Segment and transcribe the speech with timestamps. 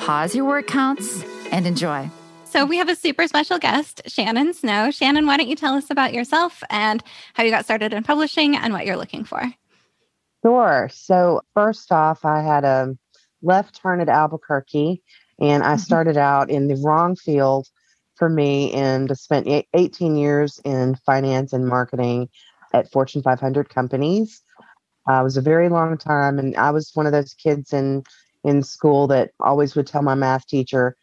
[0.00, 1.22] pause your word counts,
[1.52, 2.10] and enjoy.
[2.44, 4.90] So, we have a super special guest, Shannon Snow.
[4.90, 7.02] Shannon, why don't you tell us about yourself and
[7.34, 9.52] how you got started in publishing and what you're looking for?
[10.42, 10.90] Sure.
[10.92, 12.96] So, first off, I had a
[13.42, 15.02] left turn at Albuquerque
[15.38, 15.78] and I mm-hmm.
[15.78, 17.68] started out in the wrong field
[18.16, 22.28] for me and spent 18 years in finance and marketing
[22.72, 24.42] at Fortune 500 companies.
[25.08, 28.04] Uh, it was a very long time, and I was one of those kids in
[28.44, 30.96] in school that always would tell my math teacher,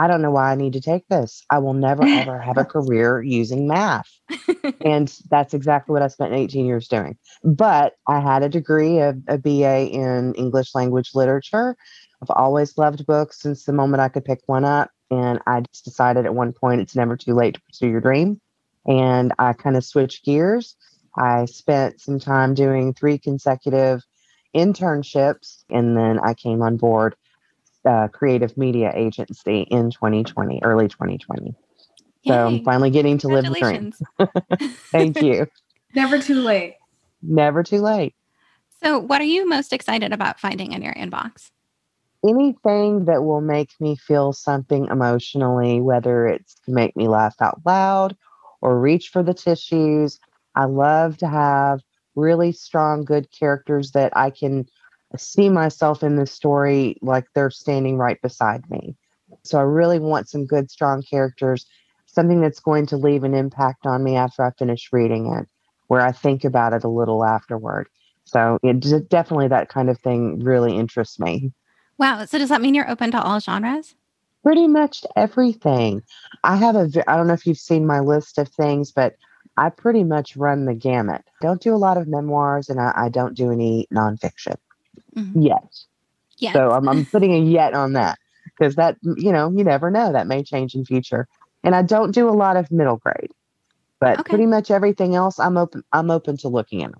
[0.00, 1.44] I don't know why I need to take this.
[1.50, 4.08] I will never, ever have a career using math.
[4.80, 7.18] and that's exactly what I spent 18 years doing.
[7.44, 11.76] But I had a degree, a, a BA in English language literature.
[12.22, 14.90] I've always loved books since the moment I could pick one up.
[15.10, 18.40] And I just decided at one point it's never too late to pursue your dream.
[18.86, 20.76] And I kind of switched gears.
[21.18, 24.02] I spent some time doing three consecutive
[24.54, 27.16] internships, and then I came on board
[27.84, 31.54] uh, creative media agency in 2020, early 2020.
[32.22, 32.32] Yay.
[32.32, 33.92] So I'm finally getting to live the dream.
[34.92, 35.46] Thank you.
[35.94, 36.74] Never too late.
[37.22, 38.14] Never too late.
[38.82, 41.50] So, what are you most excited about finding in your inbox?
[42.26, 47.60] Anything that will make me feel something emotionally, whether it's to make me laugh out
[47.64, 48.16] loud
[48.60, 50.18] or reach for the tissues.
[50.54, 51.80] I love to have
[52.20, 54.68] really strong, good characters that I can
[55.16, 58.94] see myself in the story like they're standing right beside me.
[59.42, 61.66] So I really want some good, strong characters,
[62.06, 65.48] something that's going to leave an impact on me after I finish reading it,
[65.88, 67.88] where I think about it a little afterward.
[68.24, 71.52] So it definitely that kind of thing really interests me.
[71.98, 72.24] Wow.
[72.24, 73.94] So does that mean you're open to all genres?
[74.42, 76.02] Pretty much everything.
[76.44, 79.16] I have a, I don't know if you've seen my list of things, but
[79.60, 81.22] I pretty much run the gamut.
[81.42, 84.56] Don't do a lot of memoirs and I, I don't do any nonfiction
[85.14, 85.38] mm-hmm.
[85.38, 85.76] yet.
[86.38, 86.54] Yeah.
[86.54, 90.12] So I'm, I'm putting a yet on that because that, you know, you never know.
[90.12, 91.28] That may change in future.
[91.62, 93.32] And I don't do a lot of middle grade,
[94.00, 94.30] but okay.
[94.30, 96.92] pretty much everything else I'm open, I'm open to looking at.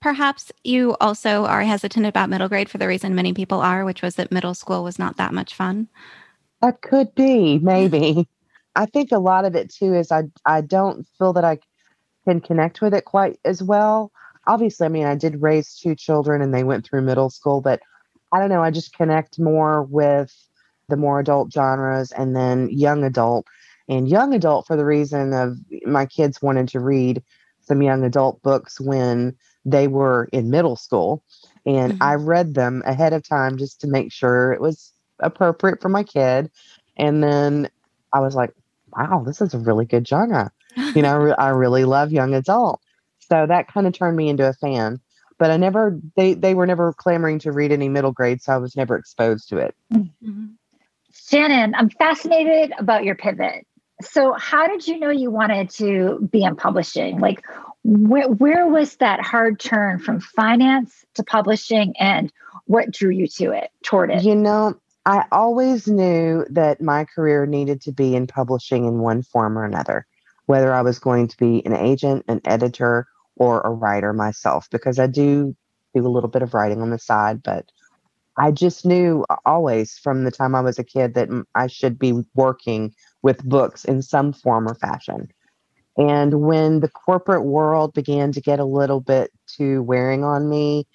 [0.00, 4.02] Perhaps you also are hesitant about middle grade for the reason many people are, which
[4.02, 5.86] was that middle school was not that much fun.
[6.60, 8.28] That could be, maybe.
[8.74, 11.60] I think a lot of it too is I I don't feel that I
[12.24, 14.10] can connect with it quite as well.
[14.46, 17.80] Obviously, I mean, I did raise two children and they went through middle school, but
[18.32, 20.34] I don't know, I just connect more with
[20.88, 23.46] the more adult genres and then young adult.
[23.88, 27.22] And young adult for the reason of my kids wanted to read
[27.60, 31.22] some young adult books when they were in middle school.
[31.66, 32.02] And mm-hmm.
[32.02, 36.02] I read them ahead of time just to make sure it was appropriate for my
[36.02, 36.50] kid.
[36.96, 37.68] And then
[38.12, 38.52] I was like,
[38.96, 42.34] wow, this is a really good genre you know, I, re- I really love young
[42.34, 42.80] adult.
[43.18, 45.00] So that kind of turned me into a fan.
[45.38, 48.40] But I never, they, they were never clamoring to read any middle grade.
[48.40, 49.74] So I was never exposed to it.
[49.92, 50.46] Mm-hmm.
[51.12, 53.66] Shannon, I'm fascinated about your pivot.
[54.02, 57.20] So, how did you know you wanted to be in publishing?
[57.20, 57.44] Like,
[57.84, 62.32] where, where was that hard turn from finance to publishing, and
[62.66, 64.24] what drew you to it, toward it?
[64.24, 64.74] You know,
[65.06, 69.64] I always knew that my career needed to be in publishing in one form or
[69.64, 70.06] another
[70.46, 73.06] whether I was going to be an agent, an editor,
[73.36, 75.56] or a writer myself, because I do
[75.94, 77.66] do a little bit of writing on the side, but
[78.36, 82.24] I just knew always from the time I was a kid that I should be
[82.34, 85.28] working with books in some form or fashion.
[85.96, 90.86] And when the corporate world began to get a little bit too wearing on me,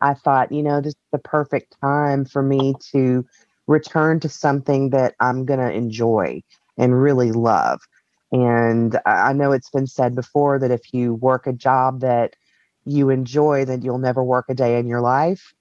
[0.00, 3.26] I thought, you know, this is the perfect time for me to
[3.66, 6.42] return to something that I'm going to enjoy
[6.78, 7.80] and really love.
[8.30, 12.36] And I know it's been said before that if you work a job that
[12.84, 15.54] you enjoy, then you'll never work a day in your life.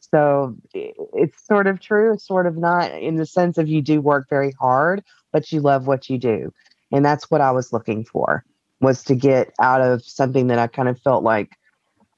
[0.00, 4.28] So it's sort of true, sort of not in the sense of you do work
[4.30, 5.02] very hard,
[5.32, 6.52] but you love what you do.
[6.92, 8.44] And that's what I was looking for
[8.80, 11.50] was to get out of something that I kind of felt like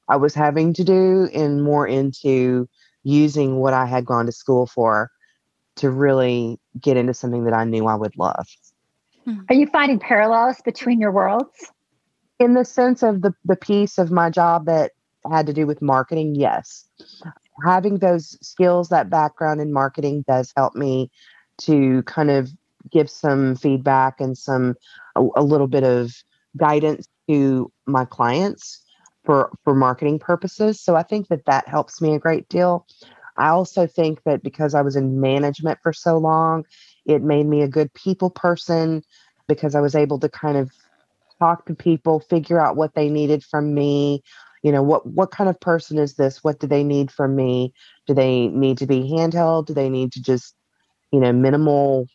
[0.07, 2.67] I was having to do and more into
[3.03, 5.09] using what I had gone to school for
[5.77, 8.47] to really get into something that I knew I would love.
[9.29, 9.45] Mm.
[9.49, 11.71] Are you finding parallels between your worlds?
[12.39, 14.91] In the sense of the, the piece of my job that
[15.29, 16.87] had to do with marketing, yes.
[17.65, 21.11] Having those skills, that background in marketing does help me
[21.59, 22.49] to kind of
[22.91, 24.75] give some feedback and some
[25.15, 26.15] a, a little bit of
[26.57, 28.81] guidance to my clients
[29.25, 30.79] for for marketing purposes.
[30.79, 32.87] So I think that that helps me a great deal.
[33.37, 36.65] I also think that because I was in management for so long,
[37.09, 39.03] it made me a good people person
[39.47, 40.71] because I was able to kind of
[41.39, 44.21] talk to people, figure out what they needed from me.
[44.61, 46.43] You know, what what kind of person is this?
[46.43, 47.73] What do they need from me?
[48.07, 49.65] Do they need to be handheld?
[49.65, 50.53] Do they need to just,
[51.11, 52.07] you know, minimal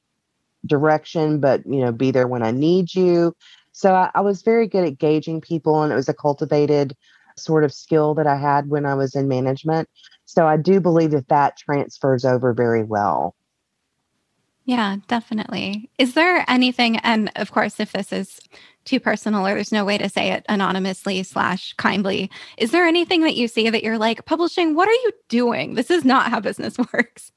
[0.66, 3.34] direction, but you know, be there when I need you?
[3.72, 6.94] So I, I was very good at gauging people, and it was a cultivated
[7.36, 9.88] sort of skill that I had when I was in management.
[10.24, 13.34] So I do believe that that transfers over very well.
[14.64, 15.90] Yeah, definitely.
[15.98, 18.40] Is there anything, and of course, if this is
[18.86, 23.22] too personal or there's no way to say it anonymously slash kindly, is there anything
[23.22, 25.74] that you see that you're like, publishing, what are you doing?
[25.74, 27.30] This is not how business works.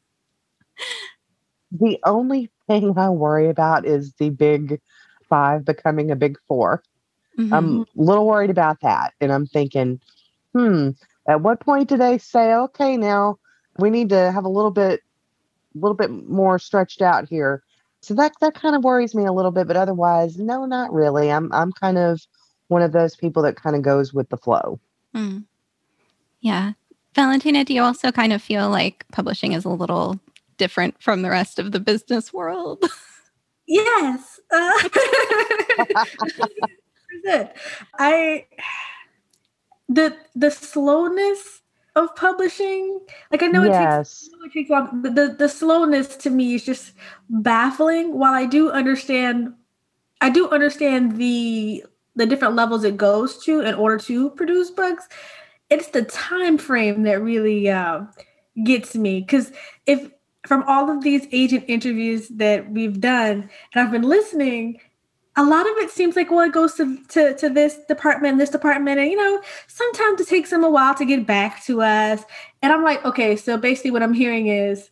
[1.71, 4.79] The only thing I worry about is the big
[5.29, 6.81] five becoming a big 4
[7.37, 7.53] i Mhm.
[7.53, 9.13] I'm a little worried about that.
[9.21, 9.99] And I'm thinking,
[10.53, 10.91] hmm,
[11.27, 13.37] at what point do they say, okay, now
[13.77, 15.01] we need to have a little bit,
[15.77, 17.63] little bit more stretched out here?
[18.01, 21.31] So that that kind of worries me a little bit, but otherwise, no, not really.
[21.31, 22.21] I'm I'm kind of
[22.67, 24.79] one of those people that kind of goes with the flow.
[25.15, 25.45] Mm.
[26.41, 26.73] Yeah.
[27.15, 30.19] Valentina, do you also kind of feel like publishing is a little
[30.57, 32.83] different from the rest of the business world?
[33.67, 34.39] Yes.
[34.49, 36.05] Uh,
[37.27, 37.51] percent.
[37.99, 38.45] I
[39.89, 41.61] the the slowness
[41.97, 42.99] of publishing.
[43.31, 44.29] Like I know it takes yes.
[44.31, 45.01] Know it takes long.
[45.01, 46.93] The the slowness to me is just
[47.29, 48.17] baffling.
[48.17, 49.53] While I do understand,
[50.21, 51.83] I do understand the
[52.15, 55.07] the different levels it goes to in order to produce books.
[55.69, 58.01] It's the time frame that really uh,
[58.63, 59.51] gets me because
[59.85, 60.09] if
[60.45, 64.79] from all of these agent interviews that we've done and I've been listening,
[65.37, 68.49] a lot of it seems like well it goes to, to, to this department this
[68.49, 72.23] department and you know sometimes it takes them a while to get back to us.
[72.61, 74.89] And i'm like okay so basically what i'm hearing is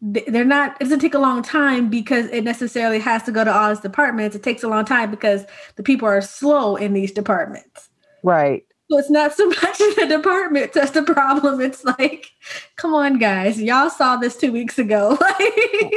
[0.00, 3.52] they're not it doesn't take a long time because it necessarily has to go to
[3.52, 4.36] all these departments.
[4.36, 5.44] It takes a long time because
[5.76, 7.88] the people are slow in these departments.
[8.22, 8.64] Right.
[8.90, 11.60] so it's not so much the department that's the problem.
[11.60, 12.30] It's like
[12.76, 13.60] come on guys.
[13.60, 15.18] Y'all saw this two weeks ago.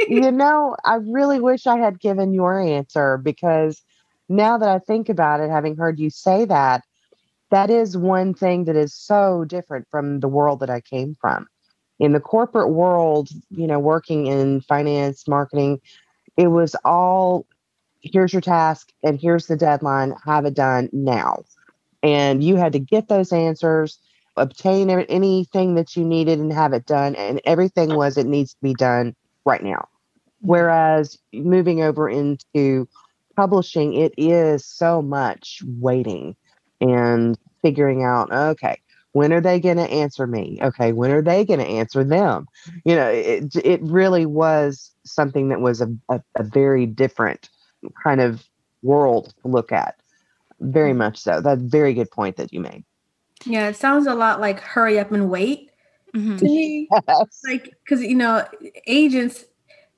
[0.08, 3.80] You know, I really wish I had given your answer because
[4.28, 6.82] now that I think about it, having heard you say that,
[7.50, 11.46] that is one thing that is so different from the world that I came from.
[11.98, 15.80] In the corporate world, you know, working in finance, marketing,
[16.36, 17.46] it was all
[18.02, 21.44] here's your task and here's the deadline, have it done now.
[22.02, 23.98] And you had to get those answers,
[24.36, 27.14] obtain anything that you needed and have it done.
[27.14, 29.14] And everything was it needs to be done
[29.44, 29.88] right now.
[30.42, 30.48] Mm-hmm.
[30.48, 32.88] Whereas moving over into
[33.36, 36.36] publishing, it is so much waiting
[36.80, 38.78] and figuring out, okay,
[39.12, 40.58] when are they going to answer me?
[40.62, 42.46] Okay, when are they going to answer them?
[42.84, 47.50] You know, it, it really was something that was a, a, a very different
[48.02, 48.44] kind of
[48.82, 49.96] world to look at.
[50.60, 51.40] Very much so.
[51.40, 52.84] That's a very good point that you made.
[53.46, 55.70] yeah it sounds a lot like hurry up and wait
[56.14, 56.38] Mhm.
[56.38, 57.40] to me Yes.
[57.48, 58.44] like because you know
[58.86, 59.44] agents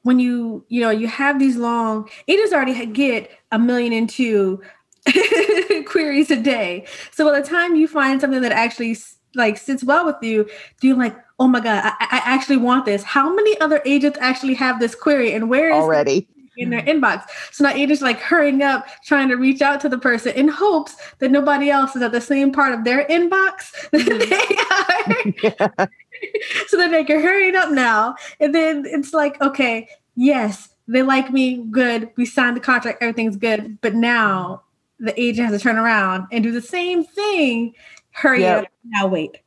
[0.04, 4.62] when you you know you have these long agents already get a million and two
[5.86, 6.86] queries a day.
[7.10, 8.96] So by the time you find something that actually
[9.34, 10.48] like sits well with you
[10.80, 13.02] do you're like oh my god I, I actually want this.
[13.02, 16.28] How many other agents actually have this query and where is it Already.
[16.58, 17.24] in their inbox?
[17.50, 20.96] So now agents like hurrying up trying to reach out to the person in hopes
[21.18, 25.48] that nobody else is at the same part of their inbox that mm-hmm.
[25.48, 25.88] they are.
[26.68, 28.16] So then they can hurry it up now.
[28.40, 32.10] And then it's like, okay, yes, they like me, good.
[32.16, 33.80] We signed the contract, everything's good.
[33.80, 34.62] But now
[34.98, 37.74] the agent has to turn around and do the same thing.
[38.12, 38.64] Hurry Yep.
[38.64, 39.38] up now, wait.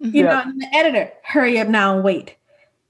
[0.00, 0.30] You Yep.
[0.30, 2.36] know, and the editor, hurry up now, wait.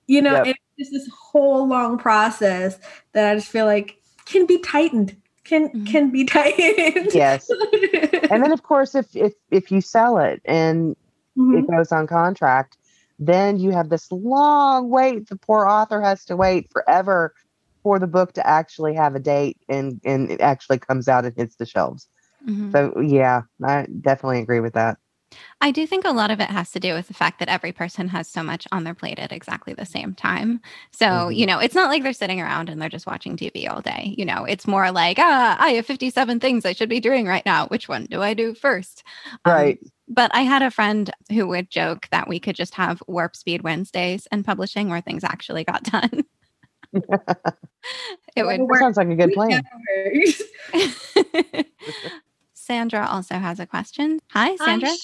[0.07, 0.47] You know, Yep.
[0.47, 2.79] it's just this whole long process
[3.13, 3.97] that I just feel like
[4.27, 5.17] can be tightened.
[5.45, 5.87] Can Mhm.
[5.87, 7.09] can be tightened.
[7.13, 7.51] Yes.
[8.31, 10.95] And then of course if if if you sell it and
[11.37, 11.59] Mhm.
[11.59, 12.77] it goes on contract,
[13.21, 15.29] then you have this long wait.
[15.31, 17.35] The poor author has to wait forever
[17.85, 21.37] for the book to actually have a date and and it actually comes out and
[21.37, 22.09] hits the shelves.
[22.47, 22.73] Mhm.
[22.73, 24.99] So yeah, I definitely agree with that.
[25.61, 27.73] I do think a lot of it has to do with the fact that every
[27.73, 30.61] person has so much on their plate at exactly the same time.
[30.91, 31.37] So, Mhm.
[31.37, 34.15] you know, it's not like they're sitting around and they're just watching TV all day.
[34.19, 37.45] You know, it's more like, ah, I have 57 things I should be doing right
[37.47, 37.67] now.
[37.69, 39.05] Which one do I do first?
[39.45, 39.79] Um, Right.
[40.09, 43.63] but I had a friend who would joke that we could just have warp speed
[43.63, 46.25] Wednesdays and publishing where things actually got done.
[46.93, 48.61] it would.
[48.61, 49.63] That sounds like a good plan.
[52.55, 54.21] Sandra also has a question.
[54.31, 54.89] Hi, Sandra.
[54.91, 54.97] Hi,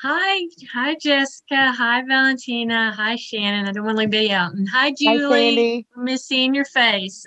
[0.00, 1.72] hi, hi, Jessica.
[1.72, 2.92] Hi, Valentina.
[2.96, 3.68] Hi, Shannon.
[3.68, 4.54] I don't want to leave you out.
[4.54, 5.86] And hi, Julie.
[5.94, 6.02] Hi.
[6.02, 7.26] Miss seeing your face.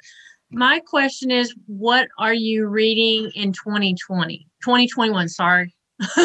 [0.51, 4.47] My question is, what are you reading in 2020?
[4.63, 5.73] 2021, sorry.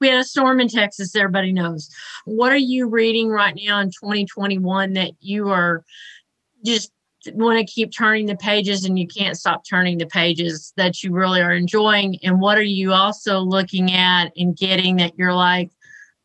[0.00, 1.88] we had a storm in Texas, everybody knows.
[2.26, 5.84] What are you reading right now in 2021 that you are
[6.64, 6.92] just
[7.34, 11.12] want to keep turning the pages and you can't stop turning the pages that you
[11.12, 12.18] really are enjoying?
[12.22, 15.70] And what are you also looking at and getting that you're like,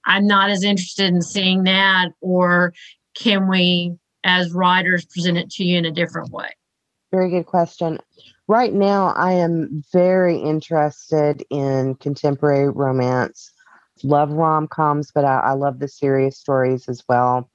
[0.05, 2.09] I'm not as interested in seeing that?
[2.21, 2.73] Or
[3.15, 6.49] can we, as writers, present it to you in a different way?
[7.11, 7.99] Very good question.
[8.47, 13.51] Right now, I am very interested in contemporary romance.
[14.03, 17.49] Love rom coms, but I, I love the serious stories as well.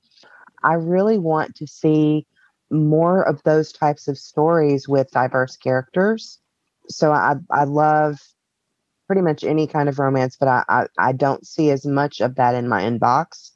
[0.63, 2.27] I really want to see
[2.73, 6.41] more of those types of stories with diverse characters.
[6.89, 8.19] So I, I love
[9.07, 12.37] pretty much any kind of romance, but I, I, I don't see as much of
[12.37, 13.51] that in my inbox.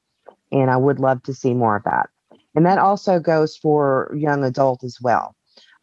[0.52, 2.10] And I would love to see more of that.
[2.54, 5.34] And that also goes for young adult as well.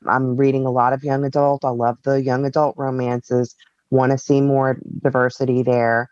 [0.08, 1.66] I'm reading a lot of young adult.
[1.66, 3.56] I love the young adult romances.
[3.90, 6.10] Want to see more diversity there.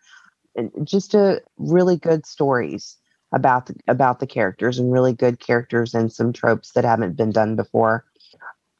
[0.56, 2.98] And just a really good stories
[3.32, 7.32] about the, about the characters and really good characters and some tropes that haven't been
[7.32, 8.06] done before.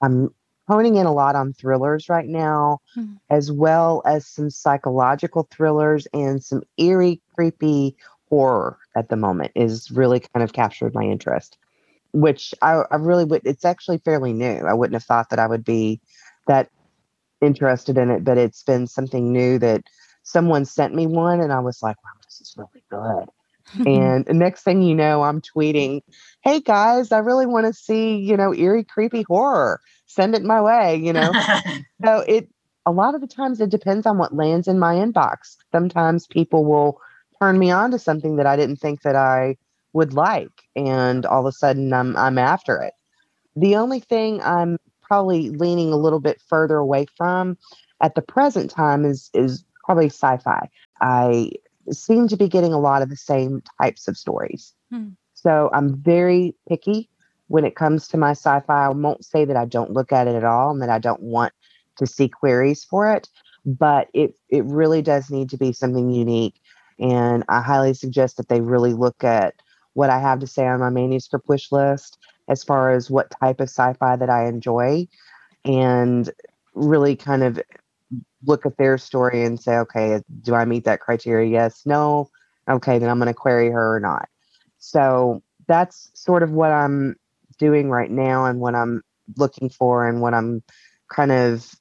[0.01, 0.34] I'm
[0.67, 3.13] honing in a lot on thrillers right now, Hmm.
[3.29, 7.96] as well as some psychological thrillers and some eerie, creepy
[8.29, 11.58] horror at the moment is really kind of captured my interest
[12.13, 13.41] which I, I really would.
[13.46, 14.65] It's actually fairly new.
[14.65, 16.01] I wouldn't have thought that I would be
[16.48, 16.70] that
[17.41, 19.84] interested in it, but it's been something new that
[20.24, 23.29] someone sent me one, and I was like, wow, this is really good.
[23.77, 24.29] Mm-hmm.
[24.29, 26.01] and next thing you know, I'm tweeting,
[26.43, 29.79] hey guys, I really want to see, you know, eerie, creepy horror.
[30.07, 31.31] Send it my way, you know.
[32.03, 32.49] so it
[32.85, 35.55] a lot of the times it depends on what lands in my inbox.
[35.71, 36.99] Sometimes people will
[37.39, 39.57] turn me on to something that I didn't think that I
[39.93, 42.93] would like and all of a sudden I'm I'm after it.
[43.55, 47.57] The only thing I'm probably leaning a little bit further away from
[48.01, 50.69] at the present time is is probably sci-fi.
[51.01, 51.51] I
[51.91, 54.73] seem to be getting a lot of the same types of stories.
[54.91, 55.09] Hmm.
[55.33, 57.09] So I'm very picky
[57.47, 58.85] when it comes to my sci-fi.
[58.85, 61.21] I won't say that I don't look at it at all and that I don't
[61.21, 61.53] want
[61.97, 63.27] to see queries for it,
[63.65, 66.59] but it it really does need to be something unique.
[67.00, 69.55] And I highly suggest that they really look at
[69.93, 73.59] what I have to say on my manuscript wish list as far as what type
[73.59, 75.07] of sci fi that I enjoy
[75.65, 76.29] and
[76.73, 77.59] really kind of
[78.46, 81.50] look at their story and say, okay, do I meet that criteria?
[81.50, 82.30] Yes, no.
[82.70, 84.27] Okay, then I'm going to query her or not.
[84.77, 87.15] So that's sort of what I'm
[87.58, 89.03] doing right now and what I'm
[89.38, 90.63] looking for and what I'm
[91.10, 91.74] kind of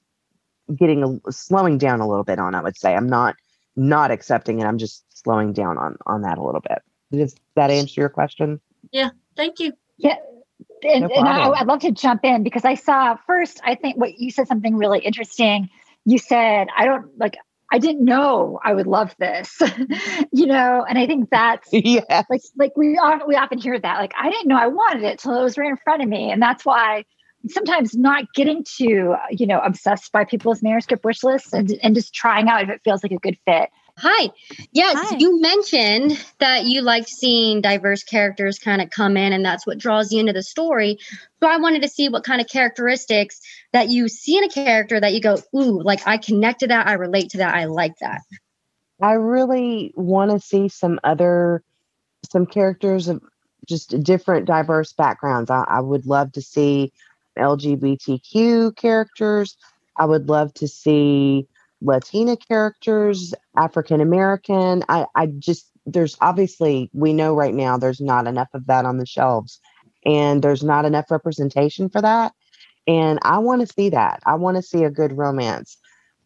[0.77, 2.95] getting a, slowing down a little bit on, I would say.
[2.95, 3.37] I'm not
[3.77, 4.65] not accepting it.
[4.65, 6.83] I'm just slowing down on on that a little bit.
[7.13, 8.61] Does that answer your question?
[8.93, 9.11] Yeah.
[9.37, 9.73] Thank you.
[9.97, 10.17] Yeah.
[10.83, 11.51] And, No and I.
[11.51, 14.77] I'd love to jump in because I saw first, I think what you said something
[14.77, 15.69] really interesting.
[16.04, 17.37] You said, I don't like,
[17.73, 20.23] I didn't know I would love this, mm-hmm.
[20.33, 22.23] you know, and I think that's yeah.
[22.28, 25.19] like, like we often, we often hear that, like, I didn't know I wanted it
[25.19, 26.30] till it was right in front of me.
[26.30, 27.04] And that's why
[27.49, 32.12] sometimes not getting too you know, obsessed by people's manuscript wish lists and, and just
[32.12, 33.71] trying out if it feels like a good fit.
[34.02, 34.30] Hi.
[34.73, 35.16] Yes, Hi.
[35.19, 39.76] you mentioned that you like seeing diverse characters kind of come in and that's what
[39.76, 40.99] draws you into the story.
[41.42, 43.40] So I wanted to see what kind of characteristics
[43.75, 46.87] that you see in a character that you go, ooh, like I connect to that,
[46.87, 48.23] I relate to that, I like that.
[49.02, 51.62] I really want to see some other
[52.30, 53.23] some characters of
[53.66, 55.50] just different diverse backgrounds.
[55.50, 56.92] I, I would love to see
[57.38, 59.57] LGBTQ characters.
[59.97, 61.47] I would love to see
[61.83, 64.85] Latina characters, African American.
[64.89, 68.99] I, I just there's obviously we know right now there's not enough of that on
[68.99, 69.61] the shelves
[70.05, 72.33] and there's not enough representation for that.
[72.87, 74.23] And I want to see that.
[74.27, 75.79] I want to see a good romance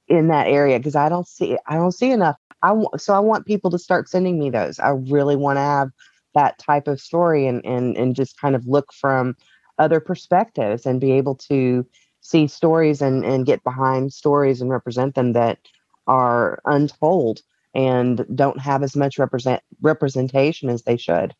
[0.09, 2.37] in that area because I don't see I don't see enough.
[2.63, 4.79] I w- so I want people to start sending me those.
[4.79, 5.91] I really want to have
[6.35, 9.37] that type of story and and and just kind of look from
[9.79, 11.87] other perspectives and be able to
[12.25, 15.59] see stories and and get behind stories and represent them that
[16.07, 17.43] are untold
[17.75, 21.35] and don't have as much represent representation as they should.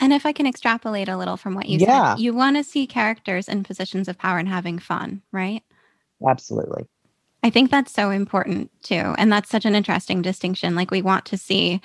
[0.00, 2.14] And if I can extrapolate a little from what you Yeah.
[2.14, 5.62] said, you want to see characters in positions of power and having fun, right?
[6.26, 6.86] Absolutely.
[7.44, 9.14] I think that's so important too.
[9.18, 10.74] And that's such an interesting distinction.
[10.74, 11.80] Like we want to see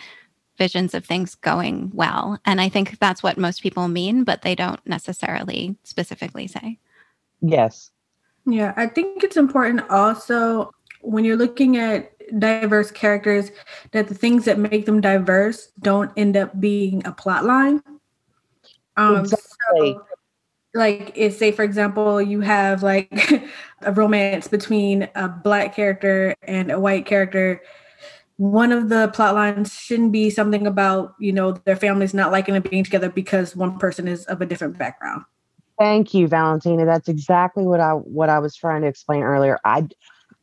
[0.57, 2.39] visions of things going well.
[2.45, 6.79] And I think that's what most people mean, but they don't necessarily specifically say.
[7.41, 7.91] Yes.
[8.45, 13.51] Yeah, I think it's important also when you're looking at diverse characters
[13.91, 17.81] that the things that make them diverse don't end up being a plot line.
[18.97, 19.93] Um, exactly.
[19.93, 20.05] So,
[20.73, 23.31] like, if say for example, you have like
[23.81, 27.61] a romance between a black character and a white character.
[28.37, 32.55] One of the plot lines shouldn't be something about you know their families not liking
[32.55, 35.25] and being together because one person is of a different background.
[35.79, 36.85] Thank you, Valentina.
[36.85, 39.59] That's exactly what I what I was trying to explain earlier.
[39.63, 39.87] I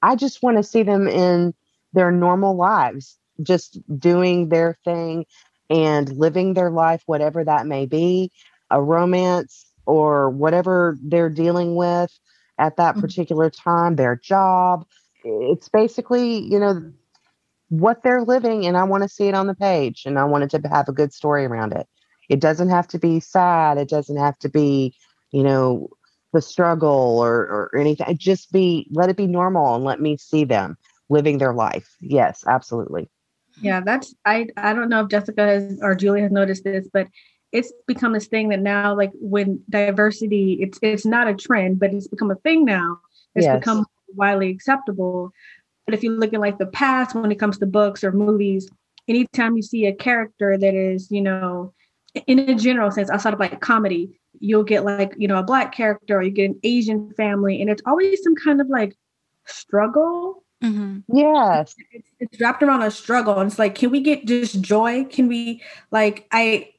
[0.03, 1.53] I just want to see them in
[1.93, 5.27] their normal lives, just doing their thing
[5.69, 8.33] and living their life, whatever that may be,
[8.71, 12.19] a romance or whatever they're dealing with
[12.59, 13.03] at that mm-hmm.
[13.03, 14.87] particular time, their job.
[15.25, 16.93] It's basically, you know,
[17.69, 20.45] what they're living, and I want to see it on the page and I want
[20.45, 21.87] it to have a good story around it.
[22.29, 24.95] It doesn't have to be sad, it doesn't have to be
[25.31, 25.89] you know,
[26.33, 27.35] the struggle or,
[27.73, 28.17] or anything.
[28.19, 30.77] Just be, let it be normal and let me see them
[31.09, 31.97] living their life.
[32.01, 33.09] Yes, absolutely.
[33.61, 37.09] Yeah, that's, I, I don't know if Jessica has, or Julie has noticed this, but
[37.53, 41.95] it's become this thing that now, like when diversity, it's, it's not a trend, but
[41.95, 43.01] it's become a thing now.
[43.35, 43.61] It's yes.
[43.61, 45.31] become widely acceptable.
[45.87, 48.69] But if you look at like the past, when it comes to books or movies,
[49.09, 51.73] anytime you see a character that is, you know,
[52.27, 55.73] in a general sense, outside of like comedy, you'll get like you know a black
[55.73, 58.97] character or you get an asian family and it's always some kind of like
[59.47, 60.43] struggle.
[60.65, 61.01] Mm-hmm.
[61.15, 61.75] yes.
[61.93, 65.05] It's, it's, wrapped around a struggle and it's like can we get just joy?
[65.05, 66.71] Can we like i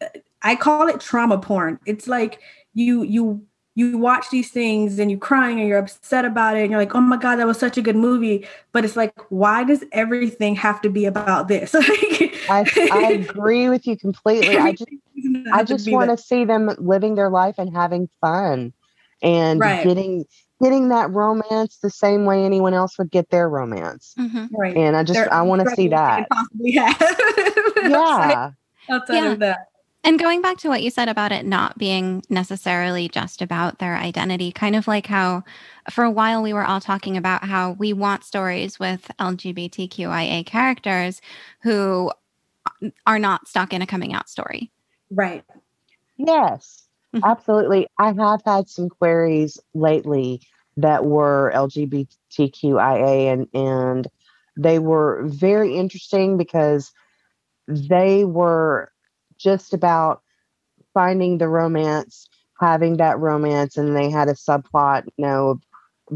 [0.41, 1.79] i call it trauma porn.
[1.85, 2.41] It's like
[2.73, 3.45] you you
[3.77, 6.95] you watch these things and you're crying and you're upset about it and you're like
[6.95, 8.45] oh my god that was such a good movie.
[8.71, 11.75] But it's like why does everything have to be about this?
[11.75, 14.57] I, I agree with you completely.
[14.57, 14.89] I just
[15.53, 18.73] i just want to see them living their life and having fun
[19.21, 19.83] and right.
[19.83, 20.25] getting
[20.59, 24.15] getting that romance the same way anyone else would get their romance.
[24.17, 24.55] Mm-hmm.
[24.55, 24.75] right.
[24.75, 26.27] And i just They're i want to see that.
[26.59, 26.93] yeah.
[26.97, 28.53] outside,
[28.89, 29.31] outside yeah.
[29.31, 29.67] of that
[30.07, 33.97] and going back to what you said about it not being necessarily just about their
[33.97, 35.43] identity, kind of like how
[35.91, 41.19] for a while we were all talking about how we want stories with LGBTQIA characters
[41.61, 42.09] who
[43.05, 44.71] are not stuck in a coming out story.
[45.11, 45.43] Right.
[46.15, 47.29] Yes, mm-hmm.
[47.29, 47.87] absolutely.
[47.99, 50.39] I have had some queries lately
[50.77, 54.07] that were LGBTQIA and and
[54.55, 56.93] they were very interesting because
[57.67, 58.89] they were
[59.37, 60.21] just about
[60.93, 62.27] finding the romance,
[62.59, 65.59] having that romance, and they had a subplot, you know,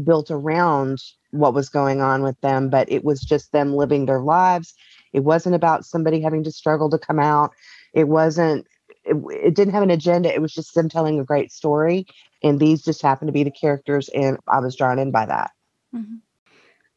[0.04, 4.20] built around what was going on with them, but it was just them living their
[4.20, 4.74] lives.
[5.12, 7.52] It wasn't about somebody having to struggle to come out.
[7.92, 8.66] It wasn't,
[9.04, 10.32] it, it didn't have an agenda.
[10.32, 12.06] It was just them telling a great story.
[12.42, 15.52] And these just happened to be the characters, and I was drawn in by that.
[15.94, 16.16] Mm-hmm.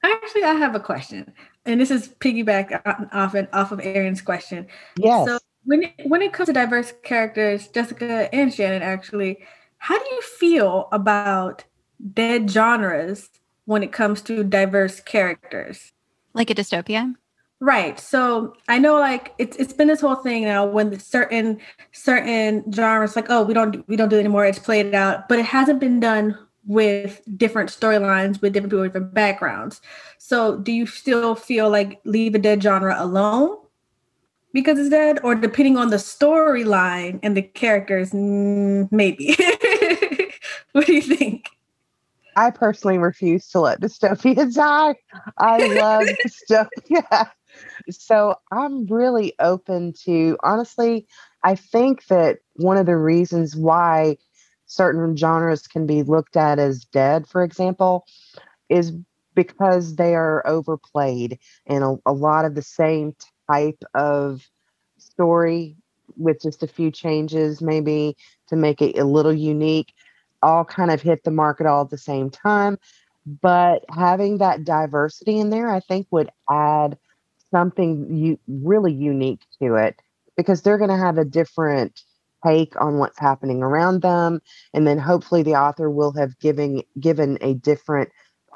[0.03, 1.33] Actually, I have a question,
[1.65, 2.79] and this is piggyback
[3.11, 4.67] off off of Aaron's question.
[4.97, 5.27] Yes.
[5.27, 9.39] So when it, when it comes to diverse characters, Jessica and Shannon, actually,
[9.77, 11.65] how do you feel about
[12.13, 13.29] dead genres
[13.65, 15.91] when it comes to diverse characters?
[16.33, 17.15] Like a dystopia?
[17.59, 17.99] Right.
[17.99, 21.59] So I know like it's it's been this whole thing now when certain
[21.93, 25.39] certain genres like, oh, we don't we don't do it anymore, it's played out, but
[25.39, 29.81] it hasn't been done with different storylines with different people with different backgrounds.
[30.17, 33.57] So do you still feel like leave a dead genre alone?
[34.55, 39.35] Because it's dead, or depending on the storyline and the characters, mm, maybe.
[40.71, 41.49] what do you think?
[42.37, 44.95] I personally refuse to let dystopia die.
[45.37, 47.29] I love dystopia.
[47.89, 51.05] So I'm really open to, honestly,
[51.43, 54.17] I think that one of the reasons why
[54.67, 58.05] certain genres can be looked at as dead, for example,
[58.69, 58.93] is
[59.35, 63.13] because they are overplayed and a, a lot of the same
[63.49, 64.41] type of
[64.97, 65.77] story
[66.17, 68.15] with just a few changes, maybe
[68.47, 69.93] to make it a little unique,
[70.41, 72.77] all kind of hit the market all at the same time.
[73.41, 76.97] But having that diversity in there, I think, would add
[77.51, 79.99] something you, really unique to it
[80.37, 82.01] because they're going to have a different
[82.45, 84.41] take on what's happening around them
[84.73, 88.09] and then hopefully the author will have given given a different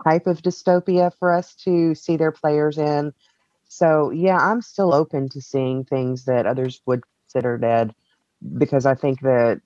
[0.03, 3.11] type of dystopia for us to see their players in
[3.69, 7.93] so yeah, I'm still open to seeing things that others would consider dead
[8.57, 9.61] because I think that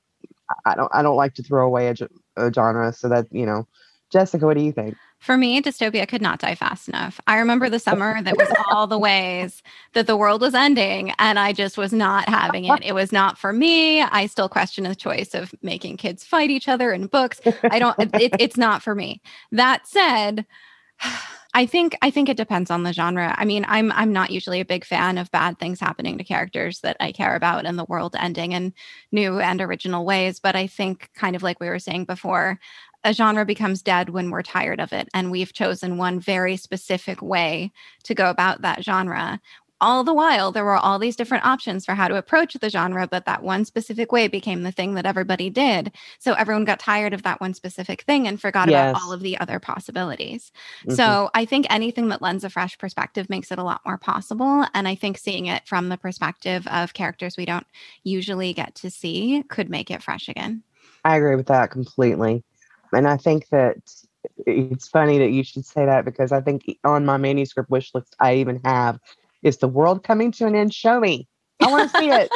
[0.65, 1.95] I don't I don't like to throw away a,
[2.35, 2.91] a genre.
[2.91, 3.65] So that you know,
[4.11, 4.97] Jessica, what do you think?
[5.19, 7.21] For me, dystopia could not die fast enough.
[7.27, 9.63] I remember the summer that was all the ways
[9.93, 12.83] that the world was ending, and I just was not having it.
[12.83, 14.01] It was not for me.
[14.01, 17.39] I still question the choice of making kids fight each other in books.
[17.63, 19.21] I don't, it, it's not for me.
[19.53, 20.45] That said,
[21.55, 23.35] I think I think it depends on the genre.
[23.37, 26.79] I mean, I'm I'm not usually a big fan of bad things happening to characters
[26.79, 28.73] that I care about and the world ending in
[29.11, 32.59] new and original ways, but I think kind of like we were saying before,
[33.03, 37.21] a genre becomes dead when we're tired of it and we've chosen one very specific
[37.21, 37.71] way
[38.05, 39.39] to go about that genre
[39.83, 43.05] all the while there were all these different options for how to approach the genre
[43.07, 47.13] but that one specific way became the thing that everybody did so everyone got tired
[47.13, 48.91] of that one specific thing and forgot yes.
[48.91, 50.95] about all of the other possibilities mm-hmm.
[50.95, 54.65] so i think anything that lends a fresh perspective makes it a lot more possible
[54.73, 57.67] and i think seeing it from the perspective of characters we don't
[58.03, 60.63] usually get to see could make it fresh again
[61.03, 62.43] i agree with that completely
[62.93, 63.77] and I think that
[64.45, 68.15] it's funny that you should say that because I think on my manuscript wish list,
[68.19, 68.99] I even have
[69.43, 70.73] is the world coming to an end?
[70.73, 71.27] Show me.
[71.61, 72.31] I want to see it.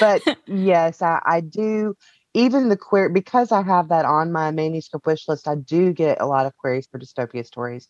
[0.00, 1.94] but yes, I, I do.
[2.34, 6.20] Even the queer, because I have that on my manuscript wish list, I do get
[6.20, 7.88] a lot of queries for dystopia stories.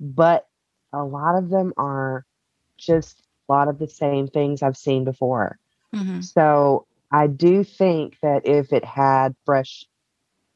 [0.00, 0.46] But
[0.92, 2.24] a lot of them are
[2.78, 5.58] just a lot of the same things I've seen before.
[5.94, 6.22] Mm-hmm.
[6.22, 9.84] So I do think that if it had fresh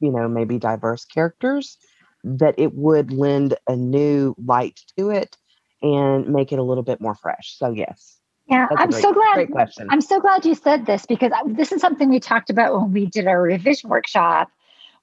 [0.03, 1.79] you know, maybe diverse characters,
[2.25, 5.37] that it would lend a new light to it
[5.83, 7.57] and make it a little bit more fresh.
[7.59, 8.19] So yes.
[8.49, 9.35] Yeah, I'm great, so glad.
[9.35, 9.89] Great question.
[9.91, 13.07] I'm so glad you said this because this is something we talked about when we
[13.07, 14.51] did our revision workshop,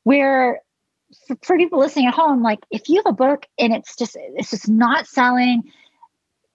[0.03, 0.61] where
[1.41, 4.51] for people listening at home, like if you have a book and it's just it's
[4.51, 5.63] just not selling,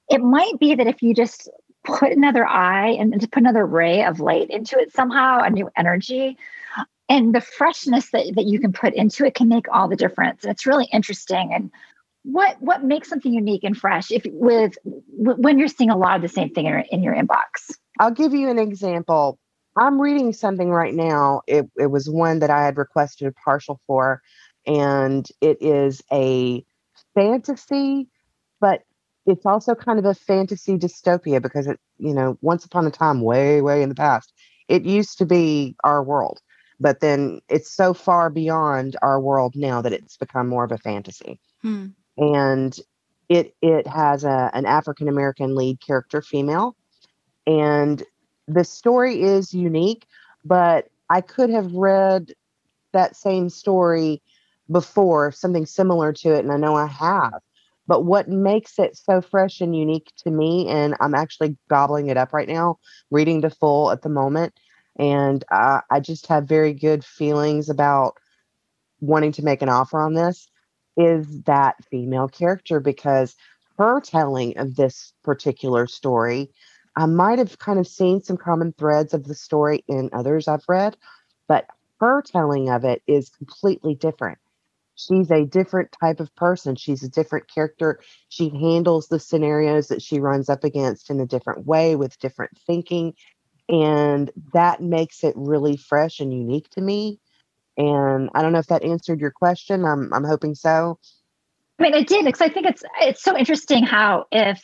[0.08, 1.48] it might be that if you just
[1.84, 5.68] put another eye and to put another ray of light into it somehow, a new
[5.76, 6.36] energy,
[7.08, 10.44] and the freshness that, that you can put into it can make all the difference
[10.44, 11.70] and it's really interesting and
[12.24, 16.22] what what makes something unique and fresh if with when you're seeing a lot of
[16.22, 17.76] the same thing in your, in your inbox?
[18.00, 19.38] I'll give you an example.
[19.76, 21.42] I'm reading something right now.
[21.46, 24.22] It, it was one that i had requested a partial for
[24.66, 26.64] and it is a
[27.14, 28.08] fantasy
[28.60, 28.82] but
[29.26, 33.20] it's also kind of a fantasy dystopia because it you know once upon a time
[33.20, 34.32] way way in the past
[34.68, 36.40] it used to be our world
[36.80, 40.78] but then it's so far beyond our world now that it's become more of a
[40.78, 41.40] fantasy.
[41.62, 41.88] Hmm.
[42.16, 42.78] And
[43.28, 46.76] it it has a, an african american lead character female
[47.46, 48.02] and
[48.48, 50.06] the story is unique
[50.44, 52.32] but i could have read
[52.92, 54.22] that same story
[54.70, 57.40] before something similar to it and i know i have
[57.86, 62.16] but what makes it so fresh and unique to me and i'm actually gobbling it
[62.16, 62.78] up right now
[63.10, 64.54] reading the full at the moment
[64.96, 68.16] and uh, I just have very good feelings about
[69.00, 70.48] wanting to make an offer on this
[70.96, 73.34] is that female character because
[73.78, 76.50] her telling of this particular story
[76.96, 80.64] I might have kind of seen some common threads of the story in others I've
[80.68, 80.96] read,
[81.48, 81.66] but
[82.00, 84.38] her telling of it is completely different.
[84.94, 86.76] She's a different type of person.
[86.76, 88.00] She's a different character.
[88.28, 92.56] She handles the scenarios that she runs up against in a different way with different
[92.66, 93.14] thinking
[93.68, 97.20] and that makes it really fresh and unique to me
[97.76, 100.98] and i don't know if that answered your question i'm i'm hoping so
[101.78, 104.62] i mean it did because i think it's it's so interesting how if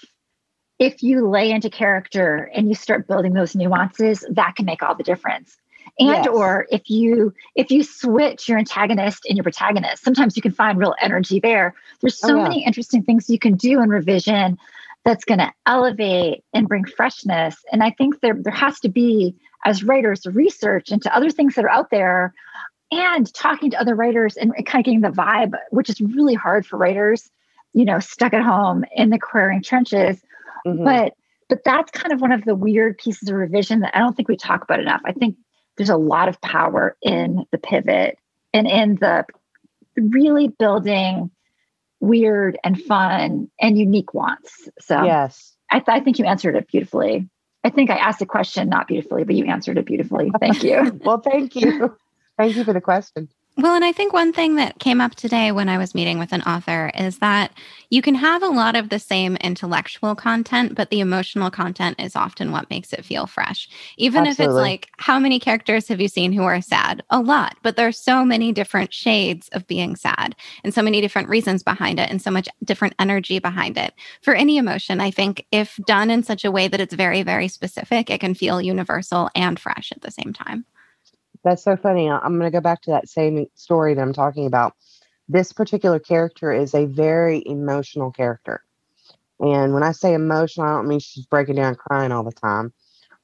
[0.79, 4.95] if you lay into character and you start building those nuances that can make all
[4.95, 5.57] the difference
[5.99, 6.27] and yes.
[6.29, 10.79] or if you if you switch your antagonist and your protagonist sometimes you can find
[10.79, 12.43] real energy there there's oh, so oh, yeah.
[12.45, 14.59] many interesting things you can do in revision
[15.05, 17.57] that's going to elevate and bring freshness.
[17.73, 21.65] And I think there, there has to be, as writers, research into other things that
[21.65, 22.35] are out there
[22.91, 26.67] and talking to other writers and kind of getting the vibe, which is really hard
[26.67, 27.31] for writers,
[27.73, 30.21] you know, stuck at home in the querying trenches.
[30.67, 30.85] Mm-hmm.
[30.85, 31.15] But
[31.49, 34.29] but that's kind of one of the weird pieces of revision that I don't think
[34.29, 35.01] we talk about enough.
[35.05, 35.37] I think
[35.77, 38.19] there's a lot of power in the pivot
[38.53, 39.25] and in the
[39.97, 41.31] really building
[41.99, 44.69] weird and fun and unique wants.
[44.81, 47.29] So yes, I, th- I think you answered it beautifully.
[47.63, 50.31] I think I asked a question not beautifully, but you answered it beautifully.
[50.41, 50.99] Thank you.
[51.05, 51.97] well, thank you.
[52.41, 53.29] Thank you for the question.
[53.59, 56.33] Well, and I think one thing that came up today when I was meeting with
[56.33, 57.53] an author is that
[57.91, 62.17] you can have a lot of the same intellectual content, but the emotional content is
[62.17, 63.69] often what makes it feel fresh.
[63.99, 64.45] Even Absolutely.
[64.45, 67.03] if it's like, how many characters have you seen who are sad?
[67.11, 71.29] A lot, but there's so many different shades of being sad and so many different
[71.29, 73.93] reasons behind it and so much different energy behind it.
[74.23, 77.49] For any emotion, I think if done in such a way that it's very, very
[77.49, 80.65] specific, it can feel universal and fresh at the same time.
[81.45, 82.11] That's so funny.
[82.11, 84.75] I'm going to go back to that same story that I'm talking about.
[85.29, 88.65] this particular character is a very emotional character.
[89.41, 92.73] And when I say emotional, I don't mean she's breaking down crying all the time,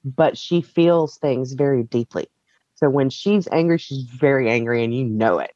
[0.05, 2.29] but she feels things very deeply.
[2.76, 5.55] So when she's angry, she's very angry and you know it.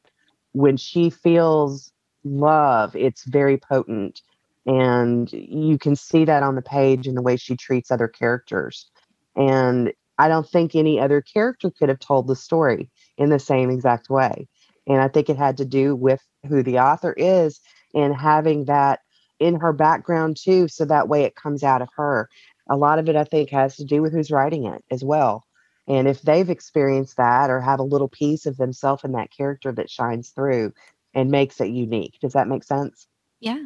[0.53, 1.91] When she feels
[2.23, 4.21] love, it's very potent.
[4.65, 8.89] And you can see that on the page in the way she treats other characters.
[9.35, 13.69] And I don't think any other character could have told the story in the same
[13.69, 14.47] exact way.
[14.87, 17.59] And I think it had to do with who the author is
[17.93, 18.99] and having that
[19.39, 20.67] in her background too.
[20.67, 22.29] So that way it comes out of her.
[22.69, 25.43] A lot of it, I think, has to do with who's writing it as well.
[25.87, 29.71] And if they've experienced that or have a little piece of themselves in that character
[29.71, 30.73] that shines through
[31.13, 32.17] and makes it unique.
[32.21, 33.07] Does that make sense?
[33.39, 33.65] Yeah.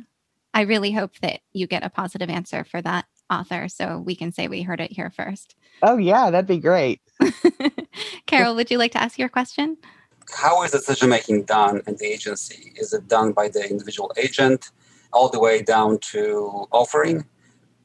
[0.53, 4.31] I really hope that you get a positive answer for that author so we can
[4.31, 5.55] say we heard it here first.
[5.81, 7.01] Oh, yeah, that'd be great.
[8.25, 9.77] Carol, would you like to ask your question?
[10.33, 12.73] How is decision making done in the agency?
[12.75, 14.71] Is it done by the individual agent
[15.13, 17.25] all the way down to offering?